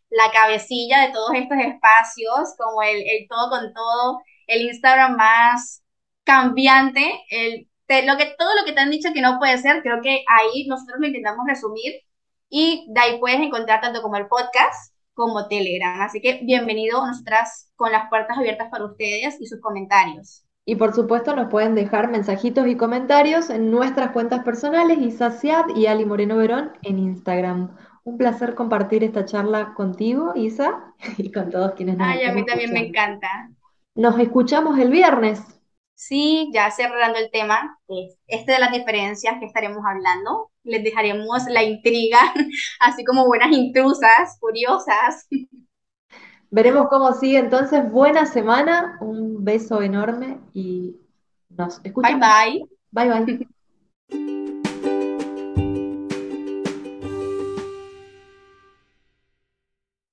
la 0.10 0.32
cabecilla 0.32 1.01
de 1.01 1.13
todos 1.13 1.32
estos 1.36 1.58
espacios, 1.60 2.55
como 2.58 2.82
el, 2.84 2.97
el 2.97 3.27
todo 3.29 3.49
con 3.49 3.73
todo, 3.73 4.21
el 4.47 4.63
Instagram 4.63 5.15
más 5.17 5.84
cambiante, 6.23 7.23
el, 7.29 7.68
lo 8.06 8.17
que, 8.17 8.36
todo 8.38 8.49
lo 8.56 8.65
que 8.65 8.73
te 8.73 8.80
han 8.80 8.91
dicho 8.91 9.10
que 9.13 9.21
no 9.21 9.39
puede 9.39 9.58
ser, 9.58 9.82
creo 9.82 10.02
que 10.02 10.23
ahí 10.28 10.67
nosotros 10.67 10.99
lo 10.99 11.08
intentamos 11.08 11.45
resumir 11.47 11.93
y 12.49 12.86
de 12.89 12.99
ahí 12.99 13.19
puedes 13.19 13.39
encontrar 13.39 13.82
tanto 13.82 14.02
como 14.02 14.15
el 14.15 14.28
podcast 14.28 14.93
como 15.13 15.47
Telegram. 15.47 16.02
Así 16.02 16.21
que 16.21 16.39
bienvenido, 16.43 17.06
nosotras 17.06 17.71
con 17.75 17.91
las 17.91 18.10
puertas 18.10 18.38
abiertas 18.38 18.69
para 18.69 18.86
ustedes 18.86 19.41
y 19.41 19.47
sus 19.47 19.60
comentarios. 19.60 20.45
Y 20.65 20.75
por 20.75 20.93
supuesto 20.93 21.36
nos 21.36 21.49
pueden 21.49 21.73
dejar 21.73 22.12
mensajitos 22.12 22.67
y 22.67 22.78
comentarios 22.78 23.49
en 23.49 23.71
nuestras 23.71 24.12
cuentas 24.12 24.43
personales, 24.43 24.99
Isa 24.99 25.32
Siad 25.32 25.75
y 25.75 25.88
Ali 25.88 26.06
Moreno 26.06 26.38
Verón 26.38 26.71
en 26.84 26.99
Instagram. 26.99 27.75
Un 28.04 28.17
placer 28.17 28.56
compartir 28.56 29.04
esta 29.04 29.25
charla 29.25 29.73
contigo, 29.73 30.34
Isa, 30.36 30.93
y 31.17 31.32
con 31.32 31.49
todos 31.49 31.73
quienes 31.73 31.97
nos 31.97 32.08
Ay, 32.08 32.23
a 32.23 32.34
mí 32.34 32.45
también 32.45 32.71
me 32.71 32.88
encanta. 32.88 33.49
Nos 33.95 34.19
escuchamos 34.19 34.78
el 34.78 34.91
viernes. 34.91 35.59
Sí, 36.00 36.50
ya 36.54 36.72
cerrando 36.72 37.20
el 37.20 37.30
tema, 37.30 37.78
este 38.26 38.54
de 38.54 38.60
las 38.60 38.72
diferencias 38.72 39.36
que 39.38 39.46
estaremos 39.46 39.84
hablando, 39.86 40.50
les 40.64 40.82
dejaremos 40.82 41.44
la 41.50 41.62
intriga, 41.62 42.20
así 42.80 43.04
como 43.04 43.26
buenas 43.26 43.52
intrusas, 43.52 44.38
curiosas. 44.40 45.28
Veremos 46.50 46.88
cómo 46.90 47.12
sigue 47.12 47.40
entonces. 47.40 47.92
Buena 47.92 48.26
semana, 48.26 48.98
un 49.02 49.44
beso 49.44 49.82
enorme 49.82 50.40
y 50.54 50.96
nos 51.50 51.82
escuchamos. 51.84 52.22
Bye 52.22 52.64
bye. 52.92 53.26
Bye 53.26 53.48
bye. 54.10 54.46